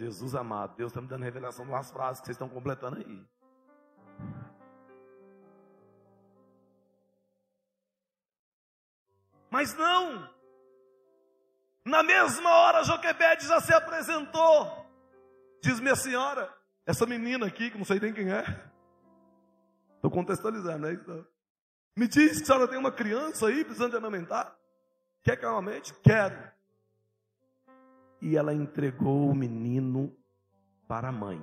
Jesus 0.00 0.34
amado, 0.34 0.76
Deus 0.76 0.90
está 0.90 1.02
me 1.02 1.06
dando 1.06 1.24
revelação 1.24 1.66
nas 1.66 1.90
frases 1.92 2.20
que 2.20 2.26
vocês 2.26 2.34
estão 2.34 2.48
completando 2.48 2.96
aí. 2.96 3.26
Mas 9.50 9.74
não, 9.74 10.26
na 11.84 12.02
mesma 12.02 12.50
hora 12.50 12.82
Joquebede 12.82 13.46
já 13.46 13.60
se 13.60 13.74
apresentou. 13.74 14.86
Diz 15.62 15.78
minha 15.80 15.96
senhora, 15.96 16.50
essa 16.86 17.04
menina 17.04 17.46
aqui, 17.46 17.70
que 17.70 17.76
não 17.76 17.84
sei 17.84 18.00
nem 18.00 18.14
quem 18.14 18.32
é. 18.32 18.42
Estou 19.96 20.10
contextualizando, 20.10 20.86
é 20.86 20.94
isso? 20.94 21.26
Me 21.94 22.08
diz 22.08 22.38
que 22.38 22.44
a 22.44 22.46
senhora 22.46 22.68
tem 22.68 22.78
uma 22.78 22.90
criança 22.90 23.48
aí 23.48 23.64
precisando 23.64 23.90
de 23.90 23.98
amamentar. 23.98 24.56
Quer 25.22 25.36
calmamente? 25.36 25.92
Quero 26.02 26.58
e 28.20 28.36
ela 28.36 28.52
entregou 28.52 29.30
o 29.30 29.34
menino 29.34 30.12
para 30.86 31.08
a 31.08 31.12
mãe. 31.12 31.40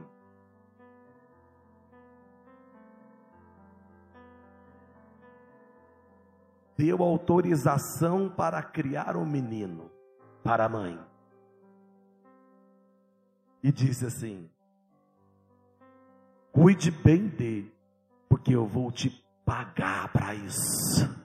Deu 6.77 7.01
autorização 7.01 8.29
para 8.29 8.61
criar 8.61 9.17
o 9.17 9.25
menino 9.25 9.89
para 10.43 10.65
a 10.65 10.69
mãe. 10.69 10.99
E 13.63 13.71
disse 13.71 14.05
assim: 14.05 14.47
Cuide 16.51 16.91
bem 16.91 17.27
dele, 17.27 17.73
porque 18.29 18.55
eu 18.55 18.67
vou 18.67 18.91
te 18.91 19.09
pagar 19.43 20.11
para 20.13 20.35
isso. 20.35 21.16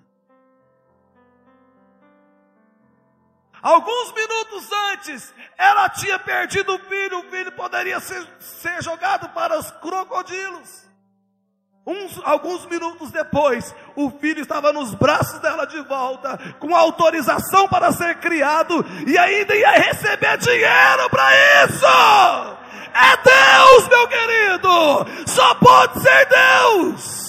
Alguns 3.62 4.12
minutos 4.12 4.68
antes, 4.90 5.33
ela 5.57 5.88
tinha 5.88 6.18
perdido 6.18 6.75
o 6.75 6.79
filho, 6.81 7.20
o 7.20 7.31
filho 7.31 7.53
poderia 7.53 8.01
ser, 8.01 8.27
ser 8.40 8.83
jogado 8.83 9.29
para 9.29 9.57
os 9.57 9.70
crocodilos. 9.70 10.83
Uns, 11.87 12.20
alguns 12.25 12.66
minutos 12.66 13.12
depois, 13.12 13.72
o 13.94 14.11
filho 14.11 14.40
estava 14.40 14.72
nos 14.72 14.94
braços 14.94 15.38
dela 15.40 15.64
de 15.64 15.81
volta, 15.83 16.38
com 16.59 16.75
autorização 16.75 17.68
para 17.68 17.92
ser 17.92 18.16
criado, 18.16 18.85
e 19.07 19.16
ainda 19.16 19.55
ia 19.55 19.70
receber 19.70 20.38
dinheiro 20.38 21.09
para 21.09 21.64
isso. 21.64 21.87
É 22.94 23.16
Deus, 23.16 23.88
meu 23.88 24.09
querido, 24.09 25.07
só 25.27 25.55
pode 25.55 26.03
ser 26.03 26.27
Deus. 26.27 27.22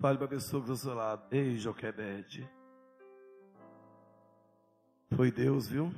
Fale 0.00 0.16
para 0.16 0.26
a 0.26 0.30
pessoa 0.30 0.64
que 0.64 0.70
está 0.70 0.94
lado. 0.94 1.26
Ei, 1.34 1.56
Joquebede. 1.58 2.48
Foi 5.16 5.32
Deus, 5.32 5.66
viu? 5.66 5.90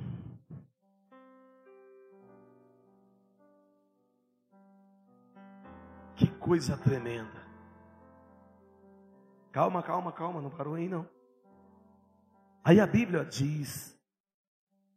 Que 6.15 6.27
coisa 6.39 6.75
tremenda. 6.75 7.45
Calma, 9.51 9.83
calma, 9.83 10.11
calma, 10.11 10.41
não 10.41 10.49
parou 10.49 10.73
aí 10.73 10.89
não. 10.89 11.07
Aí 12.63 12.79
a 12.79 12.87
Bíblia 12.87 13.23
diz 13.23 13.99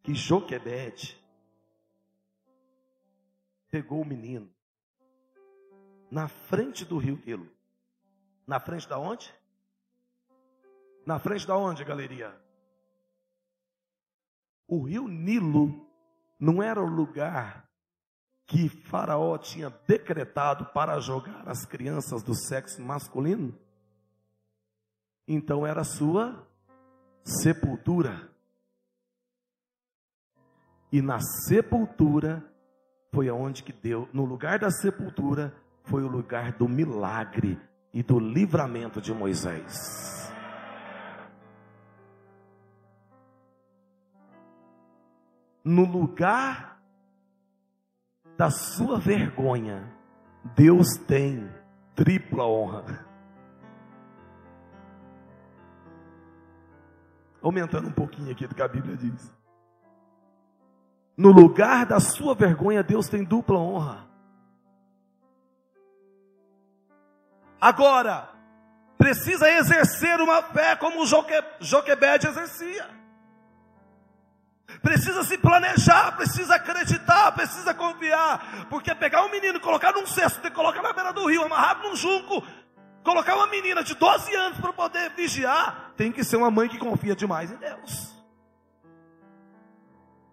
que 0.02 0.14
Joquebede 0.14 1.22
pegou 3.70 4.00
o 4.00 4.06
menino 4.06 4.50
na 6.10 6.26
frente 6.26 6.86
do 6.86 6.96
rio 6.96 7.20
Nilo. 7.26 7.53
Na 8.46 8.60
frente 8.60 8.88
da 8.88 8.98
onde? 8.98 9.32
Na 11.06 11.18
frente 11.18 11.46
da 11.46 11.56
onde, 11.56 11.84
galeria? 11.84 12.34
O 14.66 14.82
rio 14.82 15.08
Nilo 15.08 15.86
não 16.38 16.62
era 16.62 16.80
o 16.80 16.86
lugar 16.86 17.68
que 18.46 18.68
Faraó 18.68 19.38
tinha 19.38 19.70
decretado 19.86 20.66
para 20.66 21.00
jogar 21.00 21.48
as 21.48 21.64
crianças 21.64 22.22
do 22.22 22.34
sexo 22.34 22.82
masculino? 22.82 23.58
Então 25.26 25.66
era 25.66 25.84
sua 25.84 26.46
sepultura. 27.22 28.30
E 30.92 31.00
na 31.00 31.18
sepultura 31.20 32.44
foi 33.12 33.28
aonde 33.28 33.62
que 33.62 33.72
deu, 33.72 34.08
no 34.12 34.24
lugar 34.24 34.58
da 34.58 34.70
sepultura 34.70 35.54
foi 35.84 36.02
o 36.02 36.08
lugar 36.08 36.52
do 36.52 36.68
milagre 36.68 37.58
e 37.94 38.02
do 38.02 38.18
livramento 38.18 39.00
de 39.00 39.14
Moisés. 39.14 40.34
No 45.62 45.84
lugar 45.86 46.82
da 48.36 48.50
sua 48.50 48.98
vergonha, 48.98 49.88
Deus 50.56 50.96
tem 51.06 51.48
tripla 51.94 52.44
honra. 52.44 53.06
Aumentando 57.40 57.88
um 57.88 57.92
pouquinho 57.92 58.32
aqui 58.32 58.46
do 58.46 58.54
que 58.56 58.62
a 58.62 58.68
Bíblia 58.68 58.96
diz. 58.96 59.32
No 61.16 61.30
lugar 61.30 61.86
da 61.86 62.00
sua 62.00 62.34
vergonha, 62.34 62.82
Deus 62.82 63.08
tem 63.08 63.22
dupla 63.22 63.58
honra. 63.58 64.03
Agora, 67.64 68.28
precisa 68.98 69.50
exercer 69.50 70.20
uma 70.20 70.42
fé 70.42 70.76
como 70.76 71.06
Joque, 71.06 71.32
Joquebede 71.60 72.26
exercia. 72.26 72.86
Precisa 74.82 75.24
se 75.24 75.38
planejar, 75.38 76.14
precisa 76.14 76.56
acreditar, 76.56 77.32
precisa 77.32 77.72
confiar. 77.72 78.66
Porque 78.68 78.94
pegar 78.94 79.24
um 79.24 79.30
menino, 79.30 79.58
colocar 79.60 79.92
num 79.92 80.06
cesto, 80.06 80.52
colocar 80.52 80.82
na 80.82 80.92
beira 80.92 81.10
do 81.14 81.24
rio, 81.24 81.42
amarrado 81.42 81.88
num 81.88 81.96
junco, 81.96 82.46
colocar 83.02 83.34
uma 83.34 83.46
menina 83.46 83.82
de 83.82 83.94
12 83.94 84.36
anos 84.36 84.60
para 84.60 84.74
poder 84.74 85.12
vigiar, 85.12 85.94
tem 85.96 86.12
que 86.12 86.22
ser 86.22 86.36
uma 86.36 86.50
mãe 86.50 86.68
que 86.68 86.76
confia 86.76 87.16
demais 87.16 87.50
em 87.50 87.56
Deus. 87.56 88.14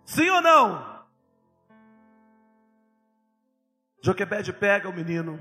Sim 0.04 0.30
ou 0.32 0.42
não? 0.42 1.06
Joquebede 4.02 4.52
pega 4.52 4.90
o 4.90 4.94
menino, 4.94 5.40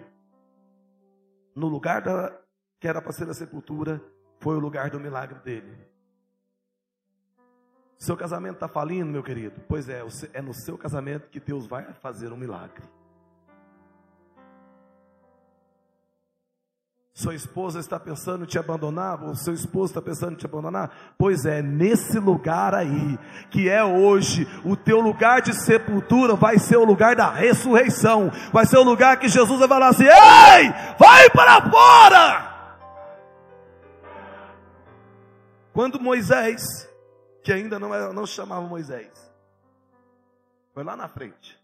no 1.55 1.69
lugar 1.69 2.03
da, 2.03 2.39
que 2.79 2.89
era 2.89 3.01
para 3.03 3.13
ser 3.13 3.29
a 3.29 3.35
sepultura, 3.35 4.03
foi 4.39 4.57
o 4.57 4.61
lugar 4.61 4.91
do 4.91 4.99
milagre 4.99 5.39
dele. 5.41 5.77
Seu 7.99 8.17
casamento 8.17 8.55
está 8.55 8.69
falindo, 8.69 9.13
meu 9.13 9.23
querido? 9.23 9.61
Pois 9.69 9.89
é, 9.89 10.03
é 10.33 10.41
no 10.41 10.55
seu 10.55 10.79
casamento 10.79 11.29
que 11.29 11.39
Deus 11.39 11.67
vai 11.67 11.93
fazer 11.93 12.33
um 12.33 12.37
milagre. 12.37 12.83
Sua 17.13 17.35
esposa 17.35 17.81
está 17.81 17.99
pensando 17.99 18.45
em 18.45 18.47
te 18.47 18.59
abandonar, 18.59 19.23
ou 19.23 19.35
seu 19.35 19.53
esposo 19.53 19.91
está 19.91 20.01
pensando 20.01 20.33
em 20.33 20.37
te 20.37 20.47
abandonar? 20.47 21.15
Pois 21.19 21.45
é, 21.45 21.61
nesse 21.61 22.19
lugar 22.19 22.75
aí, 22.75 23.19
que 23.51 23.69
é 23.69 23.83
hoje, 23.83 24.47
o 24.65 24.77
teu 24.77 25.01
lugar 25.01 25.43
de 25.43 25.53
sepultura 25.53 26.37
vai 26.37 26.59
ser 26.59 26.77
o 26.77 26.85
lugar 26.85 27.17
da 27.17 27.29
ressurreição, 27.31 28.31
vai 28.53 28.65
ser 28.65 28.79
o 28.79 28.85
lugar 28.85 29.19
que 29.19 29.29
Jesus 29.29 29.59
vai 29.59 29.69
falar 29.69 29.89
assim: 29.89 30.05
ei, 30.05 30.71
vai 30.99 31.29
para 31.31 31.71
fora! 31.71 32.51
Quando 35.73 36.01
Moisés, 36.01 36.89
que 37.43 37.53
ainda 37.53 37.79
não, 37.79 37.93
era, 37.93 38.13
não 38.13 38.27
chamava 38.27 38.63
Moisés, 38.63 39.11
foi 40.73 40.85
lá 40.85 40.97
na 40.97 41.09
frente. 41.09 41.59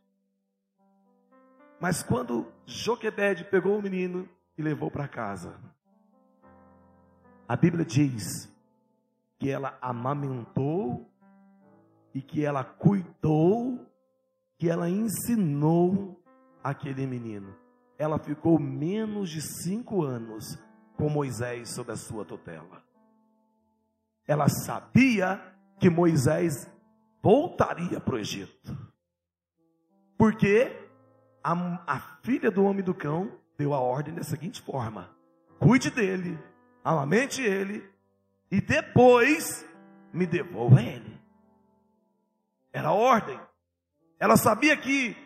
Mas 1.80 2.02
quando 2.02 2.46
Joquebede 2.66 3.44
pegou 3.44 3.78
o 3.78 3.82
menino 3.82 4.28
e 4.56 4.62
levou 4.62 4.90
para 4.90 5.08
casa. 5.08 5.58
A 7.48 7.54
Bíblia 7.56 7.84
diz 7.84 8.52
que 9.38 9.50
ela 9.50 9.78
amamentou 9.80 11.10
e 12.14 12.22
que 12.22 12.44
ela 12.44 12.64
cuidou, 12.64 13.86
que 14.58 14.68
ela 14.68 14.88
ensinou 14.88 16.22
aquele 16.62 17.06
menino. 17.06 17.54
Ela 17.98 18.18
ficou 18.18 18.58
menos 18.58 19.30
de 19.30 19.40
cinco 19.40 20.02
anos 20.02 20.58
com 20.96 21.08
Moisés 21.08 21.74
sob 21.74 21.92
a 21.92 21.96
sua 21.96 22.24
tutela. 22.24 22.82
Ela 24.26 24.48
sabia 24.48 25.40
que 25.78 25.88
Moisés 25.88 26.70
voltaria 27.22 28.00
para 28.00 28.14
o 28.14 28.18
Egito. 28.18 28.76
Porque 30.16 30.74
a, 31.44 31.52
a 31.86 32.00
filha 32.22 32.50
do 32.50 32.64
homem 32.64 32.82
do 32.82 32.94
cão 32.94 33.38
deu 33.56 33.74
a 33.74 33.80
ordem 33.80 34.14
da 34.14 34.22
seguinte 34.22 34.60
forma: 34.60 35.10
cuide 35.58 35.90
dele, 35.90 36.38
amamente 36.84 37.42
ele, 37.42 37.88
e 38.50 38.60
depois 38.60 39.64
me 40.12 40.26
devolva 40.26 40.80
ele. 40.82 41.20
Era 42.72 42.88
a 42.88 42.92
ordem. 42.92 43.40
Ela 44.18 44.36
sabia 44.36 44.76
que, 44.76 45.16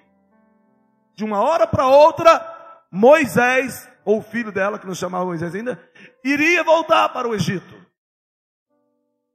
de 1.15 1.25
uma 1.25 1.41
hora 1.41 1.67
para 1.67 1.87
outra, 1.87 2.85
Moisés, 2.91 3.89
ou 4.05 4.19
o 4.19 4.23
filho 4.23 4.51
dela, 4.51 4.79
que 4.79 4.87
não 4.87 4.95
chamava 4.95 5.25
Moisés 5.25 5.55
ainda, 5.55 5.81
iria 6.25 6.65
voltar 6.65 7.09
para 7.11 7.29
o 7.29 7.35
Egito. 7.35 7.79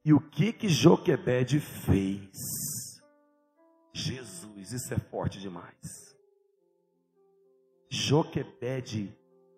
E 0.03 0.13
o 0.13 0.19
que 0.19 0.53
que 0.53 0.69
Joquebede 0.69 1.59
fez? 1.59 2.29
Jesus, 3.93 4.71
isso 4.71 4.93
é 4.93 4.99
forte 4.99 5.39
demais. 5.39 6.04
Joquebede 7.97 9.09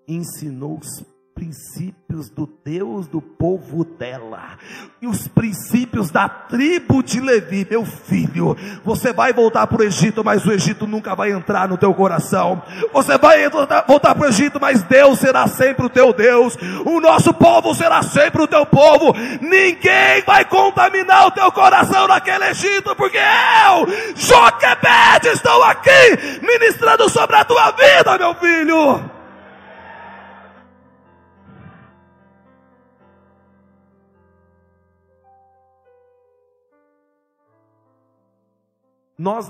ensinou 0.07 0.77
os 0.77 1.03
princípios 1.38 2.31
do 2.31 2.49
Deus 2.65 3.07
do 3.07 3.21
povo 3.21 3.85
dela, 3.85 4.57
e 4.99 5.05
os 5.05 5.27
princípios 5.27 6.09
da 6.09 6.27
tribo 6.27 7.03
de 7.03 7.19
Levi, 7.19 7.65
meu 7.69 7.85
filho. 7.85 8.57
Você 8.83 9.13
vai 9.13 9.31
voltar 9.31 9.67
para 9.67 9.83
o 9.83 9.83
Egito, 9.83 10.23
mas 10.23 10.43
o 10.43 10.51
Egito 10.51 10.88
nunca 10.88 11.13
vai 11.13 11.31
entrar 11.31 11.67
no 11.67 11.77
teu 11.77 11.93
coração. 11.93 12.63
Você 12.91 13.19
vai 13.19 13.47
voltar 13.49 14.15
para 14.15 14.25
o 14.25 14.27
Egito, 14.27 14.59
mas 14.59 14.81
Deus 14.81 15.19
será 15.19 15.45
sempre 15.45 15.85
o 15.85 15.89
teu 15.89 16.11
Deus. 16.11 16.57
O 16.83 16.99
nosso 16.99 17.31
povo 17.31 17.75
será 17.75 18.01
sempre 18.01 18.41
o 18.41 18.47
teu 18.47 18.65
povo. 18.65 19.13
Ninguém 19.39 20.23
vai 20.25 20.43
contaminar 20.43 21.27
o 21.27 21.31
teu 21.31 21.51
coração 21.51 22.07
naquele 22.07 22.45
Egito, 22.45 22.95
porque 22.95 23.19
eu, 23.19 23.85
Joquebede, 24.15 25.27
estou 25.27 25.61
aqui 25.61 26.41
ministrando 26.41 27.07
sobre 27.09 27.35
a 27.35 27.45
tua 27.45 27.69
vida, 27.71 28.17
meu 28.17 28.33
filho. 28.33 29.16
Nós 39.18 39.49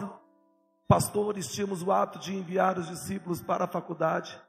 pastores 0.88 1.52
tínhamos 1.52 1.84
o 1.84 1.92
hábito 1.92 2.20
de 2.20 2.34
enviar 2.34 2.78
os 2.78 2.88
discípulos 2.88 3.42
para 3.42 3.66
a 3.66 3.68
faculdade. 3.68 4.40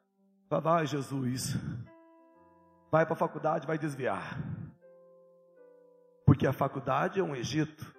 Vai, 0.49 0.87
Jesus, 0.87 1.57
vai 2.91 3.05
para 3.05 3.14
a 3.14 3.19
faculdade, 3.19 3.66
vai 3.66 3.77
desviar. 3.77 4.39
Porque 6.25 6.47
a 6.47 6.53
faculdade 6.53 7.19
é 7.19 7.23
um 7.23 7.35
Egito, 7.35 7.93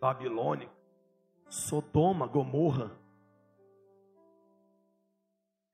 Babilônia, 0.00 0.68
Sodoma, 1.48 2.26
Gomorra. 2.26 2.90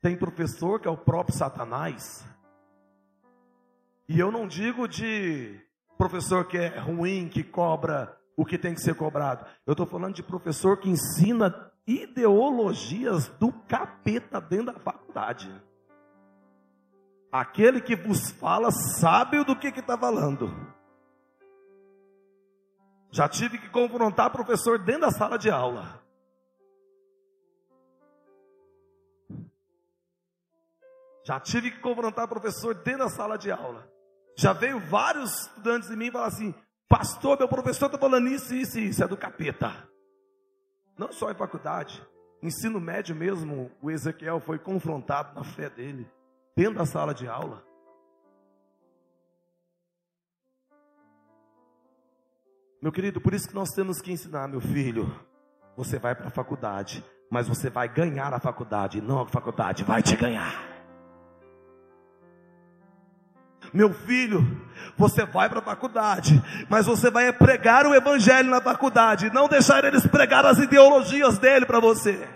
Tem 0.01 0.17
professor 0.17 0.81
que 0.81 0.87
é 0.87 0.91
o 0.91 0.97
próprio 0.97 1.37
Satanás. 1.37 2.25
E 4.09 4.21
eu 4.21 4.31
não 4.31 4.47
digo 4.47 4.87
de 4.87 5.61
professor 5.99 6.47
que 6.47 6.59
é 6.59 6.79
ruim, 6.79 7.29
que 7.29 7.43
cobra 7.43 8.17
o 8.37 8.45
que 8.45 8.59
tem 8.59 8.75
que 8.75 8.81
ser 8.81 8.95
cobrado. 8.95 9.47
Eu 9.67 9.73
estou 9.73 9.87
falando 9.87 10.15
de 10.15 10.23
professor 10.23 10.79
que 10.79 10.89
ensina 10.89 11.73
ideologias 11.87 13.29
do 13.29 13.53
capeta 13.69 14.41
dentro 14.41 14.67
da 14.67 14.79
faculdade. 14.79 15.51
Aquele 17.31 17.81
que 17.81 17.97
vos 17.97 18.31
fala 18.31 18.71
sabe 18.71 19.43
do 19.45 19.57
que 19.57 19.69
está 19.69 19.99
falando. 19.99 20.51
Já 23.11 23.29
tive 23.29 23.59
que 23.59 23.69
confrontar 23.69 24.31
professor 24.31 24.79
dentro 24.79 25.03
da 25.03 25.11
sala 25.11 25.39
de 25.39 25.51
aula. 25.51 26.03
Já 31.25 31.41
tive 31.41 31.71
que 31.71 31.81
confrontar 31.81 32.29
professor 32.29 32.75
dentro 32.75 33.05
da 33.05 33.09
sala 33.09 33.39
de 33.39 33.51
aula. 33.51 33.89
Já 34.37 34.53
veio 34.53 34.79
vários 34.79 35.33
estudantes 35.47 35.91
em 35.91 35.97
mim 35.97 36.11
falaram 36.11 36.33
assim: 36.33 36.55
Pastor, 36.97 37.37
meu 37.37 37.49
professor 37.49 37.87
está 37.87 37.99
falando 37.99 38.29
isso, 38.29 38.55
isso 38.55 38.79
e 38.79 38.89
isso, 38.91 39.03
é 39.03 39.09
do 39.09 39.17
capeta. 39.17 39.89
Não 40.97 41.11
só 41.11 41.29
em 41.29 41.35
faculdade, 41.35 42.01
ensino 42.41 42.79
médio 42.79 43.17
mesmo, 43.17 43.69
o 43.83 43.91
Ezequiel 43.91 44.39
foi 44.39 44.61
confrontado 44.61 45.35
na 45.35 45.43
fé 45.43 45.69
dele, 45.69 46.09
dentro 46.57 46.75
da 46.75 46.87
sala 46.87 47.13
de 47.13 47.27
aula. 47.27 47.65
Meu 52.81 52.93
querido, 52.93 53.21
por 53.21 53.35
isso 53.35 53.49
que 53.49 53.57
nós 53.57 53.71
temos 53.71 54.01
que 54.01 54.13
ensinar, 54.13 54.47
meu 54.47 54.61
filho. 54.61 55.13
Você 55.77 55.99
vai 55.99 56.15
para 56.15 56.29
a 56.29 56.31
faculdade, 56.31 57.05
mas 57.29 57.49
você 57.49 57.69
vai 57.69 57.89
ganhar 57.89 58.33
a 58.33 58.39
faculdade, 58.39 59.01
não 59.01 59.23
a 59.23 59.27
faculdade 59.27 59.83
vai 59.83 60.01
te 60.01 60.15
ganhar. 60.15 60.74
Meu 63.75 63.93
filho, 63.93 64.47
você 64.97 65.27
vai 65.27 65.49
para 65.49 65.59
a 65.59 65.63
faculdade, 65.63 66.41
mas 66.69 66.87
você 66.87 67.11
vai 67.11 67.33
pregar 67.33 67.85
o 67.85 67.93
evangelho 67.93 68.49
na 68.49 68.61
faculdade, 68.61 69.33
não 69.35 69.49
deixar 69.49 69.85
eles 69.85 70.07
pregar 70.07 70.47
as 70.47 70.59
ideologias 70.59 71.39
dele 71.39 71.67
para 71.67 71.81
você. 71.81 72.29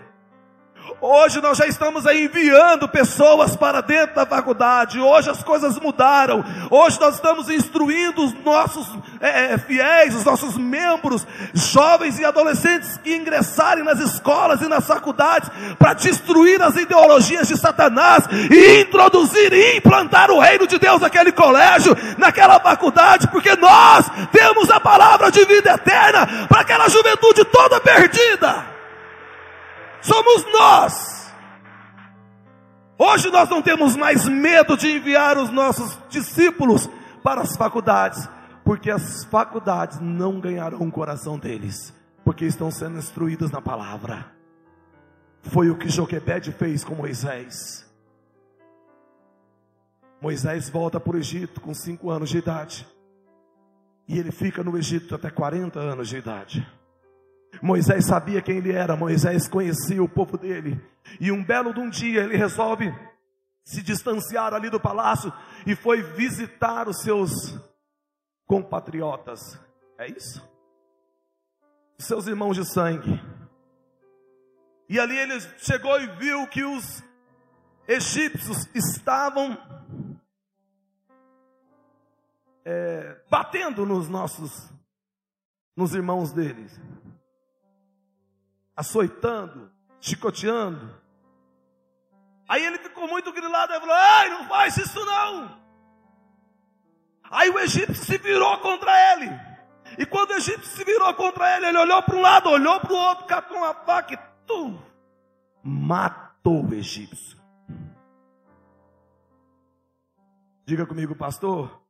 Hoje 1.01 1.41
nós 1.41 1.57
já 1.57 1.67
estamos 1.67 2.05
aí 2.05 2.25
enviando 2.25 2.87
pessoas 2.87 3.55
para 3.55 3.81
dentro 3.81 4.15
da 4.15 4.25
faculdade. 4.25 4.99
Hoje 4.99 5.29
as 5.29 5.43
coisas 5.43 5.77
mudaram. 5.79 6.43
Hoje 6.69 6.99
nós 6.99 7.15
estamos 7.15 7.49
instruindo 7.49 8.23
os 8.23 8.33
nossos 8.43 8.87
é, 9.21 9.53
é, 9.53 9.57
fiéis, 9.57 10.15
os 10.15 10.23
nossos 10.23 10.57
membros, 10.57 11.25
jovens 11.53 12.19
e 12.19 12.25
adolescentes 12.25 12.97
que 12.97 13.15
ingressarem 13.15 13.83
nas 13.83 13.99
escolas 13.99 14.61
e 14.61 14.67
nas 14.67 14.85
faculdades 14.85 15.49
para 15.77 15.93
destruir 15.93 16.61
as 16.61 16.75
ideologias 16.75 17.47
de 17.47 17.57
Satanás 17.57 18.25
e 18.49 18.81
introduzir 18.81 19.53
e 19.53 19.77
implantar 19.77 20.31
o 20.31 20.39
reino 20.39 20.67
de 20.67 20.77
Deus 20.77 21.01
naquele 21.01 21.31
colégio, 21.31 21.95
naquela 22.17 22.59
faculdade, 22.59 23.27
porque 23.27 23.55
nós 23.55 24.05
temos 24.31 24.69
a 24.69 24.79
palavra 24.79 25.31
de 25.31 25.45
vida 25.45 25.71
eterna 25.71 26.47
para 26.47 26.61
aquela 26.61 26.89
juventude 26.89 27.45
toda 27.45 27.79
perdida 27.79 28.78
somos 30.01 30.45
nós. 30.51 31.33
Hoje 32.97 33.29
nós 33.29 33.49
não 33.49 33.61
temos 33.61 33.95
mais 33.95 34.27
medo 34.27 34.75
de 34.75 34.91
enviar 34.91 35.37
os 35.37 35.49
nossos 35.49 35.97
discípulos 36.09 36.89
para 37.23 37.41
as 37.41 37.55
faculdades, 37.55 38.27
porque 38.63 38.91
as 38.91 39.23
faculdades 39.25 39.99
não 40.01 40.39
ganharão 40.39 40.81
o 40.81 40.91
coração 40.91 41.39
deles, 41.39 41.93
porque 42.25 42.45
estão 42.45 42.69
sendo 42.69 42.97
instruídos 42.97 43.51
na 43.51 43.61
palavra. 43.61 44.25
Foi 45.41 45.69
o 45.69 45.77
que 45.77 45.87
Joquebede 45.87 46.51
fez 46.51 46.83
com 46.83 46.95
Moisés. 46.95 47.89
Moisés 50.21 50.69
volta 50.69 50.99
para 50.99 51.15
o 51.15 51.19
Egito 51.19 51.61
com 51.61 51.73
cinco 51.73 52.09
anos 52.09 52.29
de 52.29 52.37
idade. 52.37 52.85
E 54.07 54.19
ele 54.19 54.31
fica 54.31 54.61
no 54.63 54.77
Egito 54.77 55.15
até 55.15 55.29
40 55.29 55.79
anos 55.79 56.09
de 56.09 56.17
idade. 56.17 56.67
Moisés 57.61 58.05
sabia 58.05 58.41
quem 58.41 58.57
ele 58.57 58.71
era, 58.71 58.95
Moisés 58.95 59.47
conhecia 59.47 60.01
o 60.01 60.09
povo 60.09 60.37
dele. 60.37 60.81
E 61.19 61.31
um 61.31 61.43
belo 61.43 61.73
de 61.73 61.79
um 61.79 61.89
dia 61.89 62.23
ele 62.23 62.37
resolve 62.37 62.93
se 63.63 63.81
distanciar 63.81 64.53
ali 64.53 64.69
do 64.69 64.79
palácio 64.79 65.31
e 65.65 65.75
foi 65.75 66.01
visitar 66.01 66.87
os 66.87 67.01
seus 67.01 67.31
compatriotas. 68.45 69.39
É 69.97 70.07
isso? 70.07 70.47
Seus 71.97 72.27
irmãos 72.27 72.55
de 72.55 72.65
sangue. 72.65 73.21
E 74.87 74.99
ali 74.99 75.17
ele 75.17 75.39
chegou 75.57 75.99
e 75.99 76.07
viu 76.15 76.47
que 76.47 76.63
os 76.63 77.03
egípcios 77.87 78.67
estavam 78.73 79.57
é, 82.63 83.21
batendo 83.29 83.85
nos 83.85 84.07
nossos, 84.07 84.71
nos 85.75 85.93
irmãos 85.93 86.31
deles 86.31 86.79
açoitando, 88.79 89.69
chicoteando. 89.99 90.95
Aí 92.47 92.65
ele 92.65 92.77
ficou 92.77 93.09
muito 93.09 93.31
grilado 93.33 93.73
e 93.73 93.79
falou: 93.79 93.93
Ai, 93.93 94.29
não 94.29 94.47
faz 94.47 94.77
isso 94.77 95.03
não. 95.03 95.59
Aí 97.29 97.49
o 97.49 97.59
egípcio 97.59 97.95
se 97.95 98.17
virou 98.17 98.57
contra 98.59 98.91
ele. 99.11 99.29
E 99.97 100.05
quando 100.05 100.31
o 100.31 100.35
egípcio 100.35 100.77
se 100.77 100.83
virou 100.85 101.13
contra 101.13 101.57
ele, 101.57 101.67
ele 101.67 101.77
olhou 101.77 102.01
para 102.01 102.15
um 102.15 102.21
lado, 102.21 102.49
olhou 102.49 102.79
para 102.79 102.93
o 102.93 102.95
outro, 102.95 103.25
catou 103.25 103.57
uma 103.57 103.73
faca 103.73 104.13
e 104.13 104.17
tum, 104.47 104.81
matou 105.61 106.65
o 106.65 106.73
egípcio. 106.73 107.37
Diga 110.65 110.85
comigo, 110.85 111.15
pastor, 111.15 111.83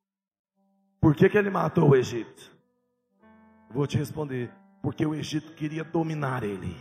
por 0.99 1.13
que, 1.13 1.29
que 1.29 1.37
ele 1.37 1.51
matou 1.51 1.89
o 1.89 1.95
egípcio? 1.95 2.51
Vou 3.69 3.85
te 3.85 3.97
responder 3.97 4.51
porque 4.81 5.05
o 5.05 5.13
Egito 5.13 5.53
queria 5.53 5.83
dominar 5.83 6.43
ele. 6.43 6.75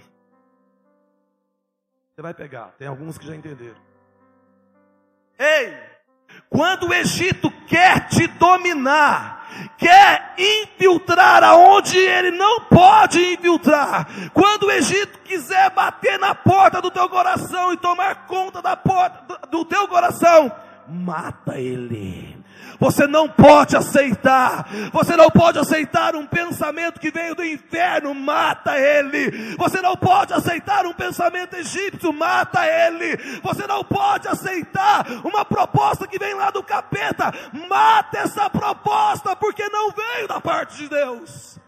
Você 2.14 2.22
vai 2.22 2.34
pegar, 2.34 2.74
tem 2.78 2.88
alguns 2.88 3.16
que 3.16 3.26
já 3.26 3.34
entenderam. 3.36 3.80
Ei, 5.38 5.72
quando 6.50 6.88
o 6.88 6.92
Egito 6.92 7.50
quer 7.66 8.08
te 8.08 8.26
dominar, 8.26 9.46
quer 9.76 10.34
infiltrar 10.36 11.44
aonde 11.44 11.96
ele 11.96 12.32
não 12.32 12.62
pode 12.62 13.20
infiltrar, 13.34 14.30
quando 14.32 14.64
o 14.64 14.70
Egito 14.72 15.20
quiser 15.20 15.70
bater 15.70 16.18
na 16.18 16.34
porta 16.34 16.82
do 16.82 16.90
teu 16.90 17.08
coração 17.08 17.72
e 17.72 17.76
tomar 17.76 18.26
conta 18.26 18.60
da 18.60 18.76
porta 18.76 19.46
do 19.46 19.64
teu 19.64 19.86
coração, 19.86 20.50
mata 20.88 21.58
ele. 21.58 22.27
Você 22.78 23.06
não 23.06 23.28
pode 23.28 23.76
aceitar. 23.76 24.68
Você 24.92 25.16
não 25.16 25.30
pode 25.30 25.58
aceitar 25.58 26.14
um 26.14 26.26
pensamento 26.26 27.00
que 27.00 27.10
veio 27.10 27.34
do 27.34 27.44
inferno, 27.44 28.14
mata 28.14 28.78
ele. 28.78 29.56
Você 29.56 29.80
não 29.80 29.96
pode 29.96 30.32
aceitar 30.32 30.86
um 30.86 30.92
pensamento 30.92 31.54
egípcio, 31.54 32.12
mata 32.12 32.64
ele. 32.66 33.16
Você 33.42 33.66
não 33.66 33.82
pode 33.84 34.28
aceitar 34.28 35.06
uma 35.24 35.44
proposta 35.44 36.06
que 36.06 36.18
vem 36.18 36.34
lá 36.34 36.50
do 36.50 36.62
capeta, 36.62 37.32
mata 37.68 38.18
essa 38.18 38.48
proposta, 38.48 39.34
porque 39.34 39.68
não 39.68 39.90
veio 39.90 40.28
da 40.28 40.40
parte 40.40 40.76
de 40.76 40.88
Deus. 40.88 41.58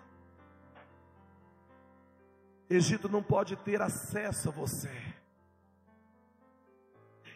Egito 2.69 3.09
não 3.09 3.23
pode 3.23 3.57
ter 3.57 3.83
acesso 3.83 4.49
a 4.49 4.53
você. 4.53 4.91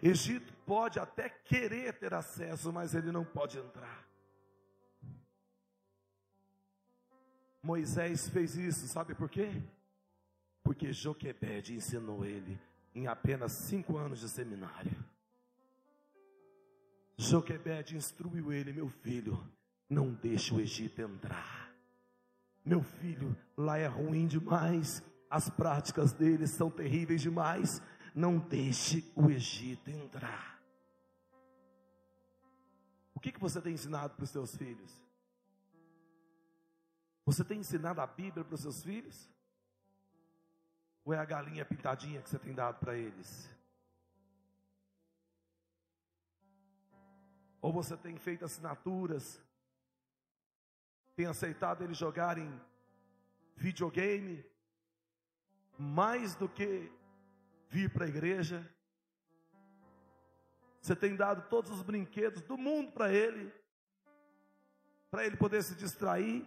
Egito 0.01 0.54
pode 0.67 0.99
até 0.99 1.29
querer 1.29 1.95
ter 1.95 2.15
acesso, 2.15 2.73
mas 2.73 2.95
ele 2.95 3.11
não 3.11 3.25
pode 3.25 3.59
entrar. 3.59 4.07
Moisés 7.63 8.29
fez 8.29 8.57
isso, 8.57 8.87
sabe 8.87 9.15
por 9.15 9.31
quê? 9.31 9.51
Porque 10.63 10.93
Joquebede 10.93 11.75
ensinou 11.75 12.25
ele 12.25 12.61
em 12.95 13.07
apenas 13.07 13.53
cinco 13.53 13.97
anos 13.97 14.21
de 14.21 14.29
seminário. 14.29 14.93
Joquebede 17.17 17.97
instruiu 17.97 18.53
ele, 18.53 18.73
meu 18.73 18.89
filho, 18.89 19.43
não 19.89 20.13
deixe 20.13 20.53
o 20.53 20.61
Egito 20.61 21.01
entrar. 21.01 21.71
Meu 22.65 22.83
filho, 22.83 23.37
lá 23.57 23.79
é 23.79 23.87
ruim 23.87 24.27
demais, 24.27 25.03
as 25.31 25.49
práticas 25.49 26.13
deles 26.13 26.51
são 26.51 26.71
terríveis 26.71 27.21
demais. 27.21 27.83
Não 28.15 28.39
deixe 28.39 29.05
o 29.17 29.31
Egito 29.31 29.91
entrar. 29.91 30.54
Que, 33.25 33.33
que 33.33 33.41
você 33.41 33.59
tem 33.59 33.73
ensinado 33.73 34.15
para 34.15 34.25
os 34.25 34.29
seus 34.29 34.55
filhos? 34.55 35.03
Você 37.25 37.43
tem 37.43 37.61
ensinado 37.61 37.99
a 38.03 38.07
Bíblia 38.07 38.45
para 38.45 38.55
os 38.55 38.61
seus 38.61 38.83
filhos? 38.83 39.31
Ou 41.07 41.15
é 41.15 41.19
a 41.19 41.25
galinha 41.25 41.65
pintadinha 41.65 42.21
que 42.21 42.29
você 42.29 42.39
tem 42.39 42.53
dado 42.53 42.79
para 42.81 42.95
eles? 42.95 43.51
Ou 47.63 47.73
você 47.73 47.97
tem 47.97 48.19
feito 48.19 48.45
assinaturas, 48.45 49.41
tem 51.17 51.25
aceitado 51.25 51.83
eles 51.83 51.97
jogarem 51.97 52.61
videogame, 53.57 54.45
mais 55.79 56.35
do 56.35 56.47
que 56.47 56.93
vir 57.71 57.91
para 57.91 58.05
a 58.05 58.09
igreja? 58.09 58.71
Você 60.85 60.95
tem 60.95 61.17
dado 61.17 61.49
todos 61.49 61.71
os 61.71 61.81
brinquedos 61.81 62.43
do 62.43 62.59
mundo 62.59 62.93
para 62.93 63.11
ele, 63.11 63.51
para 65.11 65.25
ele 65.25 65.35
poder 65.35 65.63
se 65.63 65.75
distrair, 65.75 66.47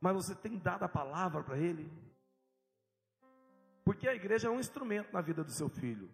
mas 0.00 0.14
você 0.14 0.36
tem 0.36 0.56
dado 0.56 0.84
a 0.84 0.88
palavra 0.88 1.42
para 1.42 1.58
ele? 1.58 1.90
Porque 3.84 4.06
a 4.06 4.14
igreja 4.14 4.46
é 4.46 4.50
um 4.52 4.60
instrumento 4.60 5.12
na 5.12 5.20
vida 5.20 5.42
do 5.42 5.50
seu 5.50 5.68
filho. 5.68 6.08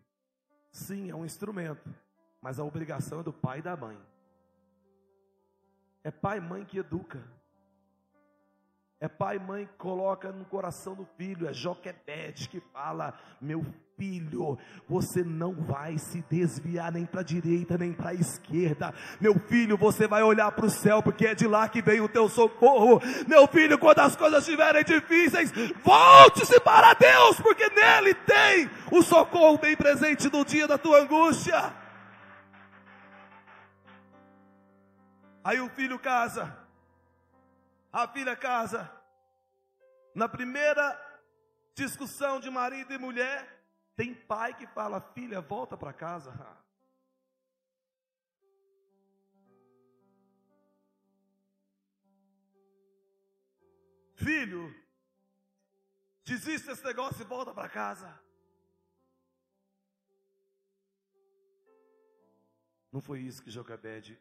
Sim, 0.72 1.10
é 1.10 1.14
um 1.14 1.26
instrumento. 1.26 1.94
Mas 2.40 2.58
a 2.58 2.64
obrigação 2.64 3.20
é 3.20 3.22
do 3.22 3.32
pai 3.32 3.58
e 3.58 3.62
da 3.62 3.76
mãe. 3.76 4.00
É 6.02 6.10
pai 6.10 6.38
e 6.38 6.40
mãe 6.40 6.64
que 6.64 6.78
educa. 6.78 7.22
É 9.00 9.08
pai 9.08 9.36
e 9.36 9.40
mãe 9.40 9.66
que 9.66 9.74
coloca 9.74 10.32
no 10.32 10.44
coração 10.44 10.94
do 10.94 11.04
filho. 11.16 11.48
É 11.48 11.52
Joquebede 11.52 12.48
que 12.48 12.60
fala: 12.72 13.12
Meu 13.40 13.64
filho, 13.96 14.58
você 14.88 15.22
não 15.22 15.52
vai 15.52 15.98
se 15.98 16.22
desviar 16.30 16.92
nem 16.92 17.04
para 17.04 17.20
a 17.20 17.24
direita 17.24 17.76
nem 17.76 17.92
para 17.92 18.10
a 18.10 18.14
esquerda. 18.14 18.94
Meu 19.20 19.38
filho, 19.38 19.76
você 19.76 20.06
vai 20.06 20.22
olhar 20.22 20.50
para 20.52 20.66
o 20.66 20.70
céu, 20.70 21.02
porque 21.02 21.26
é 21.26 21.34
de 21.34 21.46
lá 21.46 21.68
que 21.68 21.82
vem 21.82 22.00
o 22.00 22.08
teu 22.08 22.28
socorro. 22.28 23.00
Meu 23.26 23.46
filho, 23.46 23.78
quando 23.78 23.98
as 23.98 24.16
coisas 24.16 24.40
estiverem 24.40 24.84
difíceis, 24.84 25.52
volte-se 25.82 26.58
para 26.60 26.94
Deus, 26.94 27.40
porque 27.40 27.68
nele 27.70 28.14
tem 28.14 28.70
o 28.90 29.02
socorro 29.02 29.58
bem 29.58 29.76
presente 29.76 30.30
no 30.32 30.44
dia 30.44 30.66
da 30.66 30.78
tua 30.78 31.00
angústia. 31.00 31.74
Aí 35.42 35.60
o 35.60 35.68
filho 35.68 35.98
casa 35.98 36.63
a 37.94 38.08
filha 38.08 38.36
casa. 38.36 38.90
Na 40.14 40.28
primeira 40.28 41.00
discussão 41.74 42.40
de 42.40 42.50
marido 42.50 42.92
e 42.92 42.98
mulher, 42.98 43.64
tem 43.94 44.12
pai 44.12 44.52
que 44.52 44.66
fala: 44.66 45.00
filha, 45.00 45.40
volta 45.40 45.76
para 45.76 45.92
casa. 45.92 46.32
Filho, 54.16 54.74
desista 56.24 56.70
desse 56.70 56.84
negócio 56.84 57.20
e 57.20 57.24
volta 57.24 57.52
para 57.52 57.68
casa. 57.68 58.18
Não 62.90 63.00
foi 63.00 63.20
isso 63.20 63.42
que 63.42 63.50
Jocabed 63.50 64.18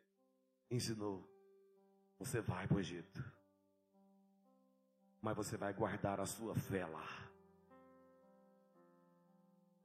ensinou. 0.70 1.30
Você 2.20 2.42
vai 2.42 2.68
para 2.68 2.76
o 2.76 2.80
Egito 2.80 3.24
mas 5.24 5.38
você 5.38 5.56
vai 5.56 5.74
guardar 5.74 6.20
a 6.20 6.26
sua 6.26 6.54
fé 6.54 6.86
lá. 6.86 7.08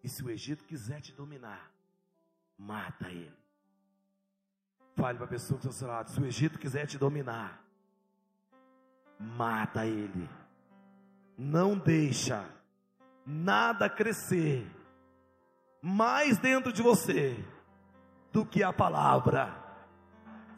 E 0.02 0.08
se 0.08 0.22
o 0.24 0.28
Egito 0.28 0.64
quiser 0.64 1.00
te 1.00 1.12
dominar, 1.12 1.70
mata 2.58 3.08
ele. 3.08 3.32
Fale 4.96 5.16
para 5.16 5.26
a 5.26 5.30
pessoa 5.30 5.60
que 5.60 5.66
está 5.68 5.78
seu 5.78 5.86
lado: 5.86 6.10
se 6.10 6.20
o 6.20 6.26
Egito 6.26 6.58
quiser 6.58 6.86
te 6.88 6.98
dominar, 6.98 7.62
mata 9.16 9.86
ele. 9.86 10.28
Não 11.38 11.78
deixa 11.78 12.44
nada 13.24 13.88
crescer 13.88 14.68
mais 15.80 16.36
dentro 16.38 16.72
de 16.72 16.82
você 16.82 17.36
do 18.32 18.44
que 18.44 18.64
a 18.64 18.72
palavra. 18.72 19.56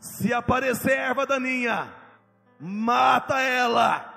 Se 0.01 0.33
aparecer 0.33 0.97
erva 0.97 1.26
daninha, 1.26 1.93
mata 2.59 3.39
ela 3.41 4.10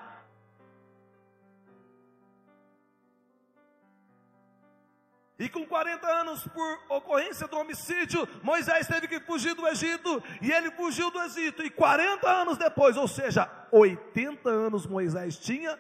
E 5.40 5.50
com 5.50 5.66
40 5.66 6.06
anos, 6.08 6.48
por 6.48 6.80
ocorrência 6.90 7.48
do 7.48 7.58
homicídio, 7.58 8.28
Moisés 8.44 8.88
teve 8.88 9.08
que 9.08 9.20
fugir 9.20 9.56
do 9.56 9.68
Egito. 9.68 10.22
E 10.42 10.52
ele 10.52 10.72
fugiu 10.72 11.10
do 11.10 11.20
Egito. 11.24 11.64
E 11.64 11.70
40 11.72 12.30
anos 12.30 12.58
depois, 12.58 12.96
ou 12.96 13.08
seja, 13.08 13.50
80 13.72 14.48
anos 14.50 14.86
Moisés 14.86 15.38
tinha, 15.38 15.80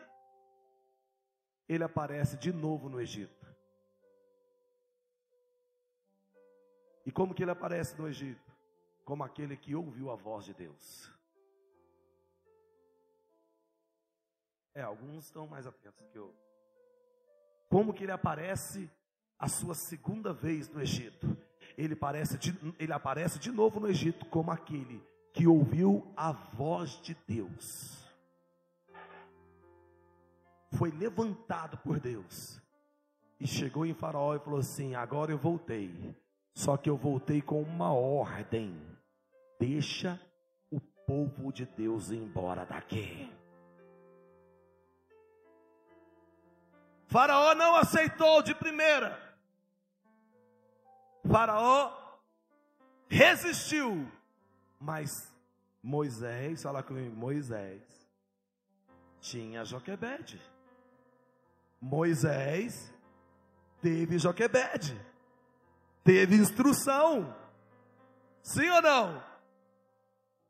ele 1.69 1.83
aparece 1.83 2.35
de 2.37 2.51
novo 2.51 2.89
no 2.89 2.99
Egito. 2.99 3.43
E 7.05 7.11
como 7.11 7.33
que 7.33 7.43
ele 7.43 7.51
aparece 7.51 7.99
no 7.99 8.07
Egito? 8.07 8.51
Como 9.05 9.23
aquele 9.23 9.55
que 9.55 9.75
ouviu 9.75 10.09
a 10.09 10.15
voz 10.15 10.45
de 10.45 10.53
Deus. 10.53 11.11
É, 14.73 14.81
alguns 14.81 15.25
estão 15.25 15.45
mais 15.45 15.67
atentos 15.67 16.07
que 16.07 16.17
eu. 16.17 16.33
Como 17.69 17.93
que 17.93 18.03
ele 18.03 18.11
aparece 18.11 18.89
a 19.43 19.47
sua 19.49 19.75
segunda 19.75 20.31
vez 20.31 20.69
no 20.69 20.81
Egito. 20.81 21.37
Ele, 21.77 21.97
parece 21.97 22.37
de, 22.37 22.57
ele 22.79 22.93
aparece 22.93 23.37
de 23.37 23.51
novo 23.51 23.77
no 23.77 23.89
Egito 23.89 24.25
como 24.27 24.49
aquele 24.49 25.03
que 25.33 25.45
ouviu 25.45 26.07
a 26.15 26.31
voz 26.31 26.91
de 27.01 27.13
Deus. 27.27 28.07
Foi 30.71 30.91
levantado 30.91 31.77
por 31.79 31.99
Deus. 31.99 32.61
E 33.37 33.45
chegou 33.45 33.85
em 33.85 33.93
Faraó 33.93 34.33
e 34.33 34.39
falou 34.39 34.59
assim: 34.59 34.95
Agora 34.95 35.31
eu 35.33 35.37
voltei. 35.37 36.15
Só 36.55 36.77
que 36.77 36.89
eu 36.89 36.95
voltei 36.95 37.41
com 37.41 37.61
uma 37.61 37.91
ordem: 37.91 38.79
Deixa 39.59 40.21
o 40.71 40.79
povo 40.79 41.51
de 41.51 41.65
Deus 41.65 42.11
ir 42.11 42.17
embora 42.17 42.65
daqui. 42.65 43.29
Faraó 47.07 47.53
não 47.53 47.75
aceitou 47.75 48.41
de 48.41 48.55
primeira. 48.55 49.32
Faraó 51.29 52.19
resistiu, 53.09 54.09
mas 54.79 55.09
Moisés, 55.81 56.61
fala 56.63 56.83
comigo, 56.83 57.15
Moisés 57.15 57.81
tinha 59.19 59.63
Joquebede. 59.63 60.41
Moisés 61.81 62.93
teve 63.81 64.17
Joquebede, 64.17 64.99
teve 66.03 66.35
instrução, 66.35 67.35
sim 68.41 68.69
ou 68.69 68.81
não? 68.81 69.23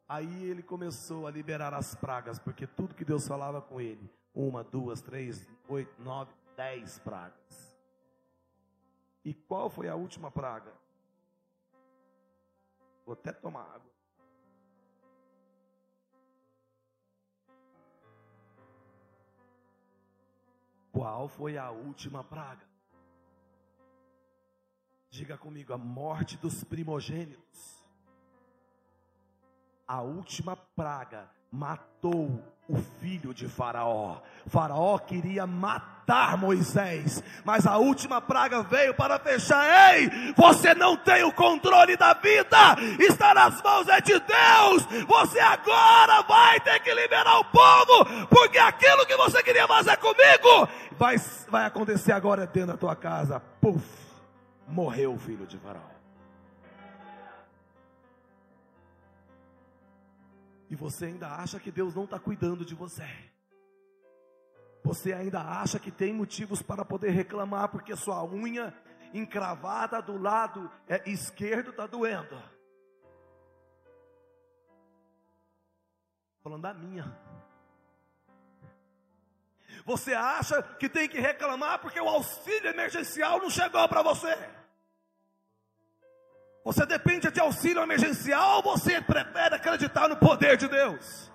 Aí 0.07 0.45
ele 0.45 0.61
começou 0.61 1.25
a 1.25 1.31
liberar 1.31 1.73
as 1.73 1.95
pragas, 1.95 2.37
porque 2.37 2.67
tudo 2.67 2.93
que 2.93 3.03
Deus 3.03 3.27
falava 3.27 3.61
com 3.61 3.81
ele, 3.81 4.11
uma, 4.33 4.63
duas, 4.63 5.01
três, 5.01 5.47
oito, 5.67 5.99
nove, 6.01 6.31
dez 6.55 6.99
pragas. 6.99 7.72
E 9.23 9.33
qual 9.33 9.69
foi 9.69 9.87
a 9.87 9.95
última 9.95 10.29
praga? 10.29 10.73
Vou 13.05 13.13
até 13.13 13.31
tomar 13.31 13.63
água. 13.63 13.93
Qual 20.91 21.27
foi 21.27 21.57
a 21.57 21.71
última 21.71 22.23
praga? 22.23 22.67
Diga 25.09 25.37
comigo, 25.37 25.73
a 25.73 25.77
morte 25.77 26.37
dos 26.37 26.63
primogênitos. 26.63 27.83
A 29.87 30.01
última 30.01 30.55
praga 30.55 31.29
matou 31.53 32.43
o 32.67 32.77
filho 32.99 33.31
de 33.31 33.47
Faraó. 33.47 34.17
Faraó 34.47 34.97
queria 34.97 35.45
matar 35.45 36.35
Moisés, 36.35 37.23
mas 37.45 37.67
a 37.67 37.77
última 37.77 38.19
praga 38.19 38.63
veio 38.63 38.95
para 38.95 39.19
fechar. 39.19 39.93
Ei, 39.93 40.09
você 40.35 40.73
não 40.73 40.97
tem 40.97 41.23
o 41.23 41.31
controle 41.31 41.95
da 41.95 42.15
vida, 42.15 42.57
está 42.99 43.35
nas 43.35 43.61
mãos 43.61 43.87
é 43.87 44.01
de 44.01 44.13
Deus. 44.13 45.05
Você 45.07 45.39
agora 45.39 46.23
vai 46.23 46.59
ter 46.59 46.79
que 46.79 46.91
liberar 46.91 47.39
o 47.39 47.45
povo, 47.45 48.27
porque 48.29 48.57
aquilo 48.57 49.05
que 49.05 49.15
você 49.15 49.43
queria 49.43 49.67
fazer 49.67 49.95
comigo 49.97 50.67
vai, 50.97 51.17
vai 51.49 51.65
acontecer 51.65 52.13
agora 52.13 52.47
dentro 52.47 52.71
da 52.71 52.77
tua 52.77 52.95
casa. 52.95 53.39
Puf, 53.61 53.85
morreu 54.67 55.13
o 55.13 55.19
filho 55.19 55.45
de 55.45 55.59
Faraó. 55.59 55.92
E 60.73 60.75
você 60.75 61.05
ainda 61.05 61.27
acha 61.27 61.59
que 61.59 61.69
Deus 61.69 61.93
não 61.93 62.05
está 62.05 62.17
cuidando 62.17 62.65
de 62.65 62.73
você. 62.73 63.07
Você 64.83 65.13
ainda 65.13 65.39
acha 65.39 65.79
que 65.79 65.91
tem 65.91 66.11
motivos 66.11 66.63
para 66.63 66.83
poder 66.83 67.11
reclamar, 67.11 67.69
porque 67.69 67.95
sua 67.95 68.23
unha 68.23 68.73
encravada 69.13 70.01
do 70.01 70.17
lado 70.17 70.71
é, 70.87 71.07
esquerdo 71.07 71.69
está 71.69 71.85
doendo. 71.85 72.41
Falando 76.41 76.63
da 76.63 76.73
minha. 76.73 77.15
Você 79.85 80.15
acha 80.15 80.63
que 80.79 80.89
tem 80.89 81.07
que 81.07 81.19
reclamar 81.19 81.81
porque 81.81 82.01
o 82.01 82.09
auxílio 82.09 82.71
emergencial 82.71 83.37
não 83.37 83.51
chegou 83.51 83.87
para 83.87 84.01
você. 84.01 84.35
Você 86.63 86.85
depende 86.85 87.29
de 87.29 87.39
auxílio 87.41 87.83
emergencial, 87.83 88.61
você 88.61 89.01
prefere 89.01 89.55
acreditar 89.55 90.07
no 90.07 90.15
poder 90.15 90.55
de 90.55 90.67
Deus. 90.67 91.31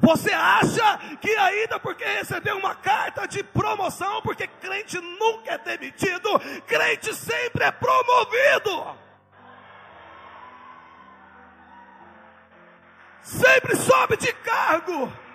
Você 0.00 0.30
acha 0.32 0.98
que 1.20 1.30
ainda 1.36 1.78
porque 1.78 2.04
recebeu 2.04 2.56
uma 2.58 2.74
carta 2.74 3.26
de 3.26 3.42
promoção, 3.42 4.20
porque 4.22 4.46
crente 4.46 4.98
nunca 5.00 5.52
é 5.52 5.58
demitido, 5.58 6.38
crente 6.66 7.14
sempre 7.14 7.64
é 7.64 7.70
promovido. 7.70 8.96
Sempre 13.22 13.76
sobe 13.76 14.16
de 14.16 14.32
cargo. 14.32 15.25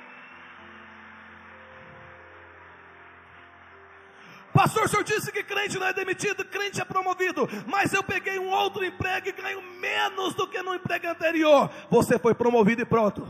Pastor, 4.54 4.84
o 4.84 4.88
senhor 4.88 5.04
disse 5.04 5.32
que 5.32 5.44
crente 5.44 5.78
não 5.80 5.88
é 5.88 5.94
demitido, 5.94 6.44
crente 6.46 6.82
é 6.82 6.86
promovido. 6.86 7.48
Mas 7.68 7.94
eu 7.94 8.04
peguei 8.04 8.38
um 8.38 8.50
outro 8.50 8.84
emprego 8.84 9.30
e 9.30 9.32
ganho 9.32 9.62
menos 9.80 10.34
do 10.34 10.48
que 10.48 10.62
no 10.62 10.76
emprego 10.76 11.08
anterior. 11.08 11.70
Você 11.90 12.20
foi 12.20 12.34
promovido 12.34 12.82
e 12.82 12.86
pronto. 12.86 13.26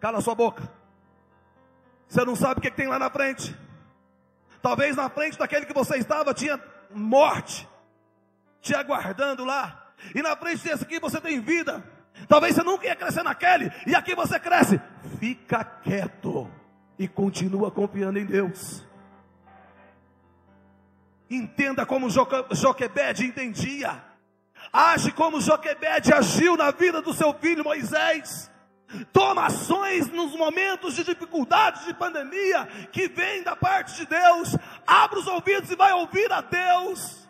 Cala 0.00 0.20
sua 0.20 0.34
boca. 0.34 0.68
Você 2.08 2.24
não 2.24 2.36
sabe 2.36 2.58
o 2.58 2.62
que 2.62 2.70
tem 2.70 2.86
lá 2.86 2.98
na 2.98 3.10
frente. 3.10 3.56
Talvez 4.62 4.96
na 4.96 5.08
frente 5.08 5.38
daquele 5.38 5.66
que 5.66 5.74
você 5.74 5.96
estava 5.96 6.34
tinha 6.34 6.60
morte 6.90 7.68
te 8.60 8.74
aguardando 8.74 9.44
lá. 9.44 9.92
E 10.14 10.22
na 10.22 10.36
frente 10.36 10.64
desse 10.64 10.84
aqui 10.84 10.98
você 10.98 11.20
tem 11.20 11.40
vida. 11.40 11.84
Talvez 12.28 12.54
você 12.54 12.62
nunca 12.62 12.86
ia 12.86 12.96
crescer 12.96 13.22
naquele, 13.22 13.70
e 13.86 13.94
aqui 13.94 14.14
você 14.14 14.40
cresce. 14.40 14.80
Fica 15.20 15.62
quieto 15.62 16.50
e 16.98 17.06
continua 17.06 17.70
confiando 17.70 18.18
em 18.18 18.24
Deus. 18.24 18.84
Entenda 21.28 21.84
como 21.84 22.08
Joquebed 22.08 23.24
entendia. 23.24 24.04
Age 24.72 25.12
como 25.12 25.40
Joquebed 25.40 26.12
agiu 26.12 26.56
na 26.56 26.70
vida 26.70 27.02
do 27.02 27.12
seu 27.12 27.34
filho 27.34 27.64
Moisés. 27.64 28.50
Toma 29.12 29.46
ações 29.46 30.08
nos 30.12 30.36
momentos 30.36 30.94
de 30.94 31.02
dificuldades, 31.02 31.84
de 31.86 31.94
pandemia, 31.94 32.66
que 32.92 33.08
vem 33.08 33.42
da 33.42 33.56
parte 33.56 33.96
de 33.96 34.06
Deus. 34.06 34.56
Abra 34.86 35.18
os 35.18 35.26
ouvidos 35.26 35.70
e 35.70 35.76
vai 35.76 35.92
ouvir 35.92 36.30
a 36.32 36.40
Deus. 36.40 37.26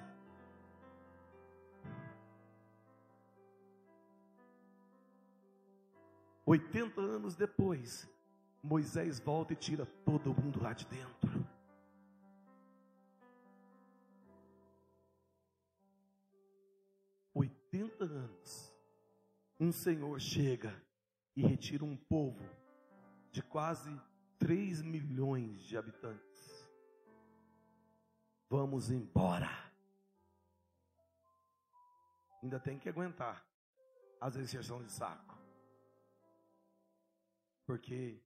Oitenta 6.44 7.00
anos 7.00 7.34
depois, 7.34 8.08
Moisés 8.62 9.18
volta 9.18 9.52
e 9.52 9.56
tira 9.56 9.84
todo 10.04 10.34
mundo 10.34 10.62
lá 10.62 10.72
de 10.72 10.86
dentro. 10.86 11.55
Oitenta 17.76 18.04
anos, 18.04 18.74
um 19.60 19.70
Senhor 19.70 20.18
chega 20.18 20.82
e 21.36 21.42
retira 21.42 21.84
um 21.84 21.94
povo 21.94 22.42
de 23.30 23.42
quase 23.42 23.94
3 24.38 24.80
milhões 24.80 25.62
de 25.62 25.76
habitantes. 25.76 26.72
Vamos 28.48 28.90
embora. 28.90 29.50
Ainda 32.42 32.58
tem 32.58 32.78
que 32.78 32.88
aguentar 32.88 33.46
as 34.22 34.36
exceções 34.36 34.86
de 34.86 34.92
saco. 34.92 35.38
Porque 37.66 38.22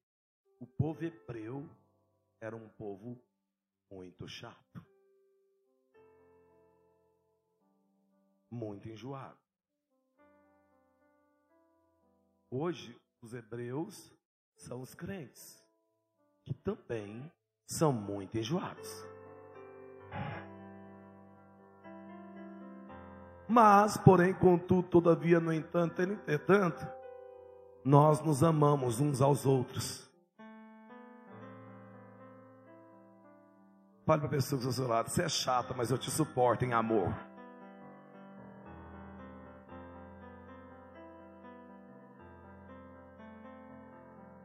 o 0.60 0.66
povo 0.66 1.04
hebreu 1.04 1.68
era 2.40 2.54
um 2.54 2.68
povo 2.68 3.20
muito 3.90 4.28
chato. 4.28 4.89
Muito 8.50 8.88
enjoado. 8.88 9.38
Hoje, 12.50 13.00
os 13.22 13.32
hebreus 13.32 14.12
são 14.56 14.80
os 14.80 14.94
crentes, 14.94 15.62
que 16.44 16.52
também 16.52 17.30
são 17.64 17.92
muito 17.92 18.36
enjoados. 18.36 19.06
Mas, 23.48 23.96
porém, 23.96 24.34
contudo, 24.34 24.88
todavia, 24.88 25.38
no 25.40 25.52
entanto, 25.52 26.02
entretanto, 26.02 26.86
nós 27.84 28.20
nos 28.20 28.42
amamos 28.42 29.00
uns 29.00 29.20
aos 29.20 29.46
outros. 29.46 30.10
Fale 34.04 34.22
para 34.22 34.26
a 34.26 34.30
pessoa 34.30 34.60
do 34.60 34.72
seu 34.72 34.88
lado, 34.88 35.08
você 35.08 35.22
é 35.22 35.28
chata, 35.28 35.72
mas 35.72 35.90
eu 35.90 35.98
te 35.98 36.10
suporto 36.10 36.64
em 36.64 36.72
amor. 36.72 37.14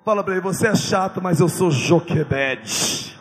Fala 0.06 0.24
para 0.24 0.34
ele, 0.34 0.42
você 0.42 0.68
é 0.68 0.76
chato, 0.76 1.20
mas 1.20 1.40
eu 1.40 1.50
sou 1.50 1.72
Joquebed. 1.72 3.18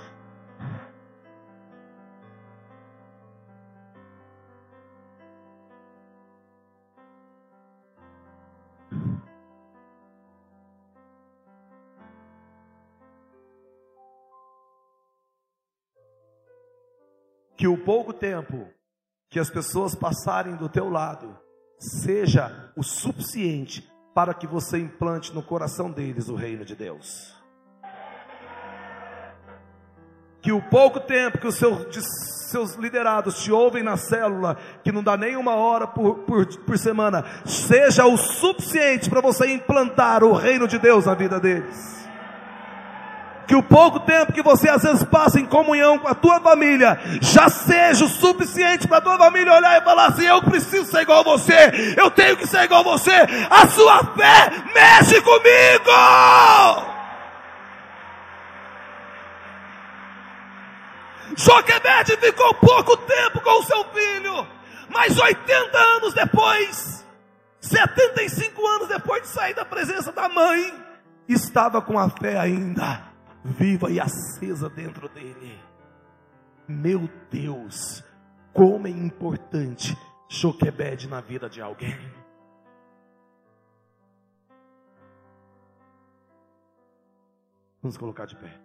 Que 17.56 17.66
o 17.66 17.82
pouco 17.82 18.12
tempo 18.12 18.68
que 19.30 19.40
as 19.40 19.48
pessoas 19.48 19.94
passarem 19.94 20.54
do 20.54 20.68
teu 20.68 20.90
lado 20.90 21.34
seja 21.78 22.70
o 22.76 22.82
suficiente 22.82 23.93
para 24.14 24.32
que 24.32 24.46
você 24.46 24.78
implante 24.78 25.34
no 25.34 25.42
coração 25.42 25.90
deles 25.90 26.28
o 26.28 26.36
reino 26.36 26.64
de 26.64 26.76
Deus. 26.76 27.34
Que 30.40 30.52
o 30.52 30.62
pouco 30.62 31.00
tempo 31.00 31.38
que 31.38 31.48
os 31.48 31.56
seus, 31.56 32.74
liderados 32.74 33.42
te 33.42 33.50
ouvem 33.50 33.82
na 33.82 33.96
célula, 33.96 34.56
que 34.84 34.92
não 34.92 35.02
dá 35.02 35.16
nem 35.16 35.36
uma 35.36 35.56
hora 35.56 35.86
por, 35.86 36.18
por, 36.20 36.46
por 36.46 36.78
semana, 36.78 37.24
seja 37.44 38.06
o 38.06 38.16
suficiente 38.16 39.10
para 39.10 39.20
você 39.20 39.52
implantar 39.52 40.22
o 40.22 40.32
reino 40.32 40.68
de 40.68 40.78
Deus 40.78 41.06
na 41.06 41.14
vida 41.14 41.40
deles 41.40 42.03
que 43.46 43.54
o 43.54 43.62
pouco 43.62 44.00
tempo 44.00 44.32
que 44.32 44.42
você 44.42 44.68
às 44.68 44.82
vezes 44.82 45.04
passa 45.04 45.38
em 45.38 45.46
comunhão 45.46 45.98
com 45.98 46.08
a 46.08 46.14
tua 46.14 46.40
família 46.40 46.98
já 47.20 47.48
seja 47.48 48.04
o 48.04 48.08
suficiente 48.08 48.88
para 48.88 48.98
a 48.98 49.00
tua 49.00 49.18
família 49.18 49.52
olhar 49.52 49.80
e 49.80 49.84
falar 49.84 50.06
assim: 50.06 50.24
eu 50.24 50.42
preciso 50.42 50.90
ser 50.90 51.02
igual 51.02 51.20
a 51.20 51.22
você, 51.22 51.94
eu 51.96 52.10
tenho 52.10 52.36
que 52.36 52.46
ser 52.46 52.64
igual 52.64 52.80
a 52.80 52.84
você. 52.84 53.12
A 53.50 53.66
sua 53.68 54.04
fé 54.14 54.50
mexe 54.74 55.20
comigo. 55.20 55.90
Joquebede 61.36 62.16
ficou 62.18 62.54
pouco 62.54 62.96
tempo 62.96 63.40
com 63.40 63.58
o 63.58 63.64
seu 63.64 63.84
filho, 63.86 64.46
mas 64.88 65.18
80 65.18 65.78
anos 65.78 66.14
depois, 66.14 67.04
75 67.60 68.66
anos 68.68 68.88
depois 68.88 69.22
de 69.22 69.28
sair 69.28 69.52
da 69.52 69.64
presença 69.64 70.12
da 70.12 70.28
mãe, 70.28 70.72
estava 71.28 71.82
com 71.82 71.98
a 71.98 72.08
fé 72.08 72.38
ainda 72.38 73.13
viva 73.44 73.90
e 73.90 74.00
acesa 74.00 74.68
dentro 74.70 75.08
dele. 75.08 75.60
Meu 76.66 77.08
Deus, 77.30 78.02
como 78.52 78.86
é 78.86 78.90
importante 78.90 79.94
Joquebed 80.28 81.06
na 81.08 81.20
vida 81.20 81.48
de 81.48 81.60
alguém. 81.60 81.94
Vamos 87.80 87.96
colocar 87.96 88.24
de 88.26 88.34
pé. 88.34 88.63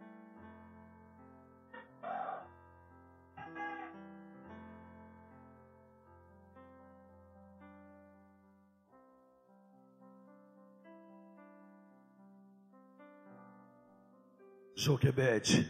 Joquebed 14.80 15.70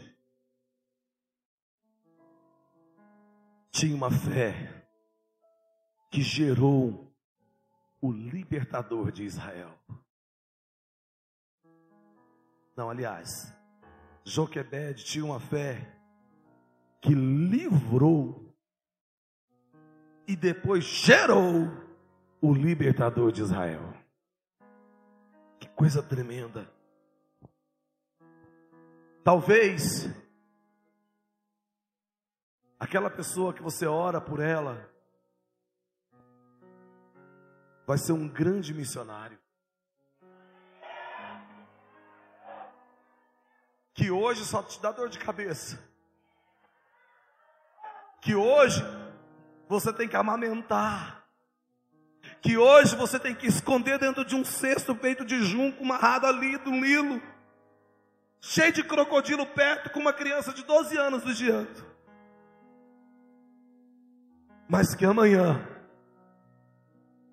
tinha 3.72 3.96
uma 3.96 4.08
fé 4.08 4.86
que 6.12 6.22
gerou 6.22 7.12
o 8.00 8.12
libertador 8.12 9.10
de 9.10 9.24
Israel. 9.24 9.76
Não, 12.76 12.88
aliás, 12.88 13.52
Joquebed 14.24 15.02
tinha 15.02 15.24
uma 15.24 15.40
fé 15.40 15.92
que 17.00 17.12
livrou 17.12 18.54
e 20.24 20.36
depois 20.36 20.84
gerou 20.84 21.68
o 22.40 22.54
libertador 22.54 23.32
de 23.32 23.42
Israel. 23.42 23.92
Que 25.58 25.68
coisa 25.70 26.00
tremenda. 26.00 26.79
Talvez 29.30 30.08
aquela 32.80 33.08
pessoa 33.08 33.54
que 33.54 33.62
você 33.62 33.86
ora 33.86 34.20
por 34.20 34.40
ela 34.40 34.90
vai 37.86 37.96
ser 37.96 38.10
um 38.10 38.26
grande 38.26 38.74
missionário. 38.74 39.38
Que 43.94 44.10
hoje 44.10 44.44
só 44.44 44.64
te 44.64 44.82
dá 44.82 44.90
dor 44.90 45.08
de 45.08 45.20
cabeça. 45.20 45.78
Que 48.20 48.34
hoje 48.34 48.82
você 49.68 49.92
tem 49.92 50.08
que 50.08 50.16
amamentar. 50.16 51.24
Que 52.42 52.56
hoje 52.56 52.96
você 52.96 53.16
tem 53.16 53.36
que 53.36 53.46
esconder 53.46 53.96
dentro 53.96 54.24
de 54.24 54.34
um 54.34 54.44
cesto 54.44 54.92
feito 54.96 55.24
de 55.24 55.40
junco, 55.44 55.84
amarrado 55.84 56.26
ali 56.26 56.58
do 56.58 56.72
lilo, 56.72 57.22
cheio 58.40 58.72
de 58.72 58.82
crocodilo 58.82 59.46
perto, 59.46 59.90
com 59.90 60.00
uma 60.00 60.12
criança 60.12 60.52
de 60.52 60.64
12 60.64 60.96
anos 60.96 61.24
vigiando. 61.24 61.90
Mas 64.68 64.94
que 64.94 65.04
amanhã 65.04 65.60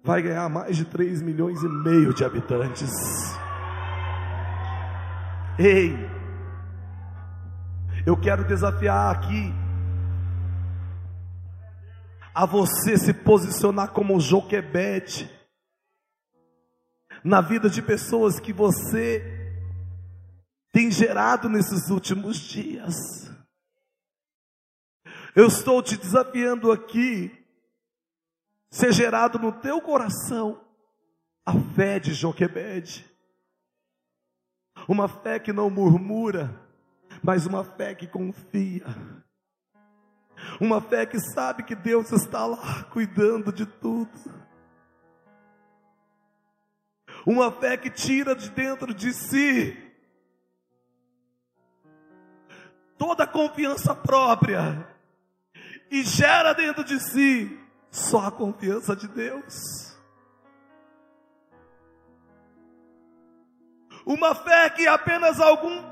vai 0.03 0.21
ganhar 0.21 0.49
mais 0.49 0.75
de 0.75 0.85
3 0.85 1.21
milhões 1.21 1.61
e 1.61 1.67
meio 1.67 2.13
de 2.13 2.23
habitantes. 2.23 2.91
Ei, 5.59 5.95
eu 8.05 8.19
quero 8.19 8.45
desafiar 8.45 9.15
aqui 9.15 9.53
a 12.33 12.45
você 12.45 12.97
se 12.97 13.13
posicionar 13.13 13.89
como 13.89 14.19
Joquebede 14.19 15.29
na 17.23 17.41
vida 17.41 17.69
de 17.69 17.81
pessoas 17.81 18.39
que 18.39 18.53
você 18.53 19.36
tem 20.77 20.91
gerado 20.91 21.49
nesses 21.49 21.89
últimos 21.89 22.37
dias. 22.37 22.95
Eu 25.35 25.47
estou 25.47 25.81
te 25.81 25.97
desafiando 25.97 26.71
aqui 26.71 27.35
ser 28.69 28.93
gerado 28.93 29.39
no 29.39 29.51
teu 29.51 29.81
coração 29.81 30.63
a 31.43 31.51
fé 31.75 31.99
de 31.99 32.13
Joquebede. 32.13 33.11
Uma 34.87 35.07
fé 35.07 35.39
que 35.39 35.51
não 35.51 35.67
murmura, 35.67 36.55
mas 37.23 37.47
uma 37.47 37.63
fé 37.63 37.95
que 37.95 38.05
confia. 38.05 38.85
Uma 40.61 40.79
fé 40.79 41.07
que 41.07 41.19
sabe 41.19 41.63
que 41.63 41.73
Deus 41.73 42.11
está 42.11 42.45
lá 42.45 42.83
cuidando 42.93 43.51
de 43.51 43.65
tudo. 43.65 44.11
Uma 47.25 47.51
fé 47.51 47.75
que 47.77 47.89
tira 47.89 48.35
de 48.35 48.51
dentro 48.51 48.93
de 48.93 49.11
si 49.11 49.86
toda 52.97 53.23
a 53.23 53.27
confiança 53.27 53.95
própria 53.95 54.87
e 55.89 56.03
gera 56.03 56.53
dentro 56.53 56.83
de 56.83 56.99
si 56.99 57.59
só 57.91 58.27
a 58.27 58.31
confiança 58.31 58.95
de 58.95 59.07
Deus. 59.07 59.97
Uma 64.05 64.33
fé 64.33 64.69
que 64.69 64.87
apenas 64.87 65.39
algum 65.39 65.83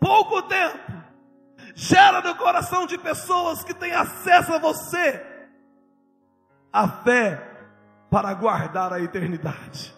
pouco 0.00 0.42
tempo 0.42 0.92
gera 1.74 2.20
no 2.20 2.34
coração 2.36 2.86
de 2.86 2.98
pessoas 2.98 3.62
que 3.62 3.72
têm 3.72 3.92
acesso 3.92 4.52
a 4.52 4.58
você 4.58 5.26
a 6.72 6.88
fé 6.88 7.50
para 8.10 8.32
guardar 8.34 8.92
a 8.92 9.00
eternidade. 9.00 9.94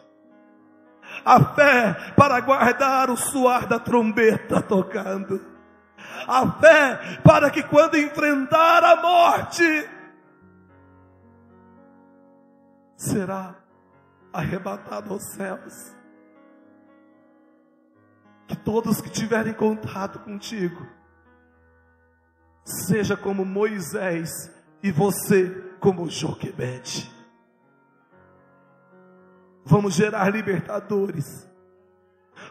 A 1.24 1.40
fé 1.54 1.94
para 2.16 2.40
guardar 2.40 3.10
o 3.10 3.16
suar 3.16 3.66
da 3.66 3.78
trombeta 3.78 4.60
tocando. 4.62 5.51
A 6.26 6.50
fé 6.60 7.20
para 7.22 7.50
que 7.50 7.62
quando 7.62 7.96
enfrentar 7.96 8.84
a 8.84 8.96
morte, 8.96 9.64
será 12.96 13.56
arrebatado 14.32 15.12
aos 15.12 15.24
céus. 15.32 15.94
Que 18.46 18.56
todos 18.56 19.00
que 19.00 19.10
tiverem 19.10 19.52
contato 19.52 20.18
contigo, 20.20 20.86
seja 22.64 23.16
como 23.16 23.44
Moisés 23.44 24.30
e 24.82 24.90
você 24.90 25.50
como 25.80 26.08
Joquebede. 26.08 27.10
Vamos 29.64 29.94
gerar 29.94 30.30
libertadores. 30.32 31.48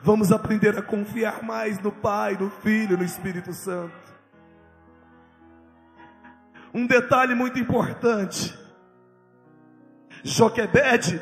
Vamos 0.02 0.32
aprender 0.32 0.78
a 0.78 0.82
confiar 0.82 1.44
mais 1.44 1.80
no 1.80 1.92
Pai, 1.92 2.38
no 2.40 2.50
Filho, 2.50 2.98
no 2.98 3.04
Espírito 3.04 3.54
Santo. 3.54 3.94
Um 6.74 6.88
detalhe 6.88 7.36
muito 7.36 7.60
importante: 7.60 8.58
Joquebede 10.24 11.22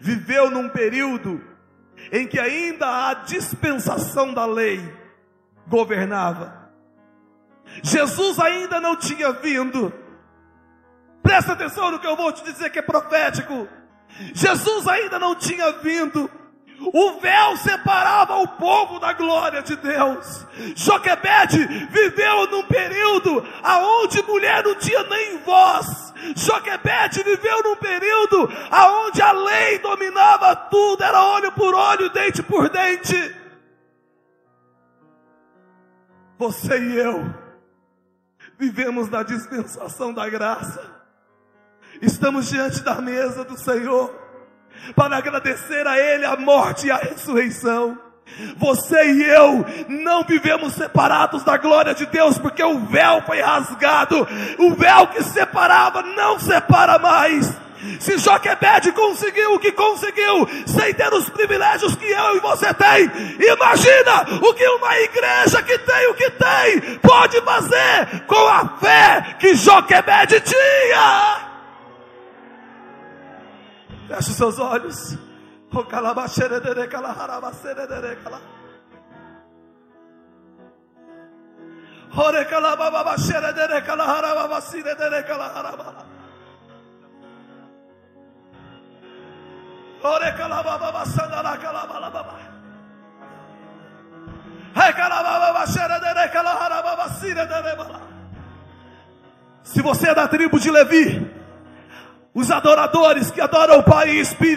viveu 0.00 0.50
num 0.50 0.68
período 0.68 1.42
em 2.10 2.26
que 2.26 2.38
ainda 2.38 3.08
a 3.08 3.14
dispensação 3.14 4.32
da 4.32 4.46
lei 4.46 4.80
governava. 5.66 6.70
Jesus 7.82 8.38
ainda 8.38 8.80
não 8.80 8.96
tinha 8.96 9.32
vindo. 9.32 9.92
Presta 11.22 11.52
atenção 11.52 11.90
no 11.90 11.98
que 11.98 12.06
eu 12.06 12.16
vou 12.16 12.32
te 12.32 12.42
dizer 12.42 12.70
que 12.70 12.78
é 12.78 12.82
profético. 12.82 13.68
Jesus 14.32 14.88
ainda 14.88 15.18
não 15.18 15.34
tinha 15.34 15.72
vindo. 15.72 16.30
O 16.80 17.18
véu 17.20 17.56
separava 17.56 18.36
o 18.36 18.46
povo 18.46 19.00
da 19.00 19.12
glória 19.12 19.62
de 19.62 19.74
Deus. 19.76 20.46
Joquebede 20.76 21.64
viveu 21.90 22.46
num 22.50 22.62
período 22.62 23.44
aonde 23.62 24.22
mulher 24.22 24.62
não 24.64 24.76
tinha 24.76 25.02
nem 25.04 25.38
voz. 25.38 26.14
Joquebede 26.36 27.22
viveu 27.24 27.62
num 27.64 27.76
período 27.76 28.48
aonde 28.70 29.20
a 29.20 29.32
lei 29.32 29.78
dominava 29.80 30.54
tudo, 30.54 31.02
era 31.02 31.22
olho 31.24 31.50
por 31.52 31.74
olho, 31.74 32.10
dente 32.10 32.42
por 32.42 32.68
dente. 32.68 33.36
Você 36.38 36.78
e 36.78 36.96
eu 36.96 37.34
vivemos 38.56 39.08
na 39.08 39.24
dispensação 39.24 40.14
da 40.14 40.28
graça. 40.28 40.80
Estamos 42.00 42.48
diante 42.48 42.82
da 42.82 43.00
mesa 43.00 43.44
do 43.44 43.58
Senhor 43.58 44.14
para 44.94 45.16
agradecer 45.16 45.86
a 45.86 45.98
Ele 45.98 46.24
a 46.24 46.36
morte 46.36 46.86
e 46.86 46.90
a 46.90 46.96
ressurreição. 46.96 47.98
Você 48.56 49.12
e 49.12 49.24
eu 49.24 49.64
não 49.88 50.22
vivemos 50.22 50.74
separados 50.74 51.42
da 51.42 51.56
glória 51.56 51.94
de 51.94 52.06
Deus, 52.06 52.38
porque 52.38 52.62
o 52.62 52.78
véu 52.86 53.22
foi 53.22 53.40
rasgado, 53.40 54.26
o 54.58 54.74
véu 54.74 55.08
que 55.08 55.22
separava 55.24 56.02
não 56.02 56.38
separa 56.38 56.98
mais. 56.98 57.52
Se 58.00 58.18
Joquebede 58.18 58.92
conseguiu 58.92 59.54
o 59.54 59.58
que 59.58 59.70
conseguiu, 59.72 60.48
sem 60.66 60.92
ter 60.94 61.12
os 61.12 61.28
privilégios 61.30 61.94
que 61.94 62.06
eu 62.06 62.36
e 62.36 62.40
você 62.40 62.74
tem, 62.74 63.10
imagina 63.38 64.40
o 64.42 64.52
que 64.52 64.66
uma 64.66 64.98
igreja 64.98 65.62
que 65.62 65.78
tem 65.78 66.08
o 66.08 66.14
que 66.14 66.30
tem 66.30 66.98
pode 66.98 67.40
fazer 67.40 68.24
com 68.26 68.48
a 68.48 68.68
fé 68.80 69.36
que 69.38 69.54
Joquebede 69.54 70.40
tinha. 70.40 71.47
Feche 74.08 74.30
os 74.30 74.36
seus 74.36 74.58
olhos. 74.58 75.18
Se 99.62 99.82
você 99.82 100.08
é 100.08 100.14
da 100.14 100.26
tribo 100.26 100.58
de 100.58 100.70
Levi, 100.70 101.37
os 102.38 102.52
adoradores 102.52 103.32
que 103.32 103.40
adoram 103.40 103.80
o 103.80 103.82
Pai 103.82 104.10
em 104.10 104.20
espírito 104.20 104.48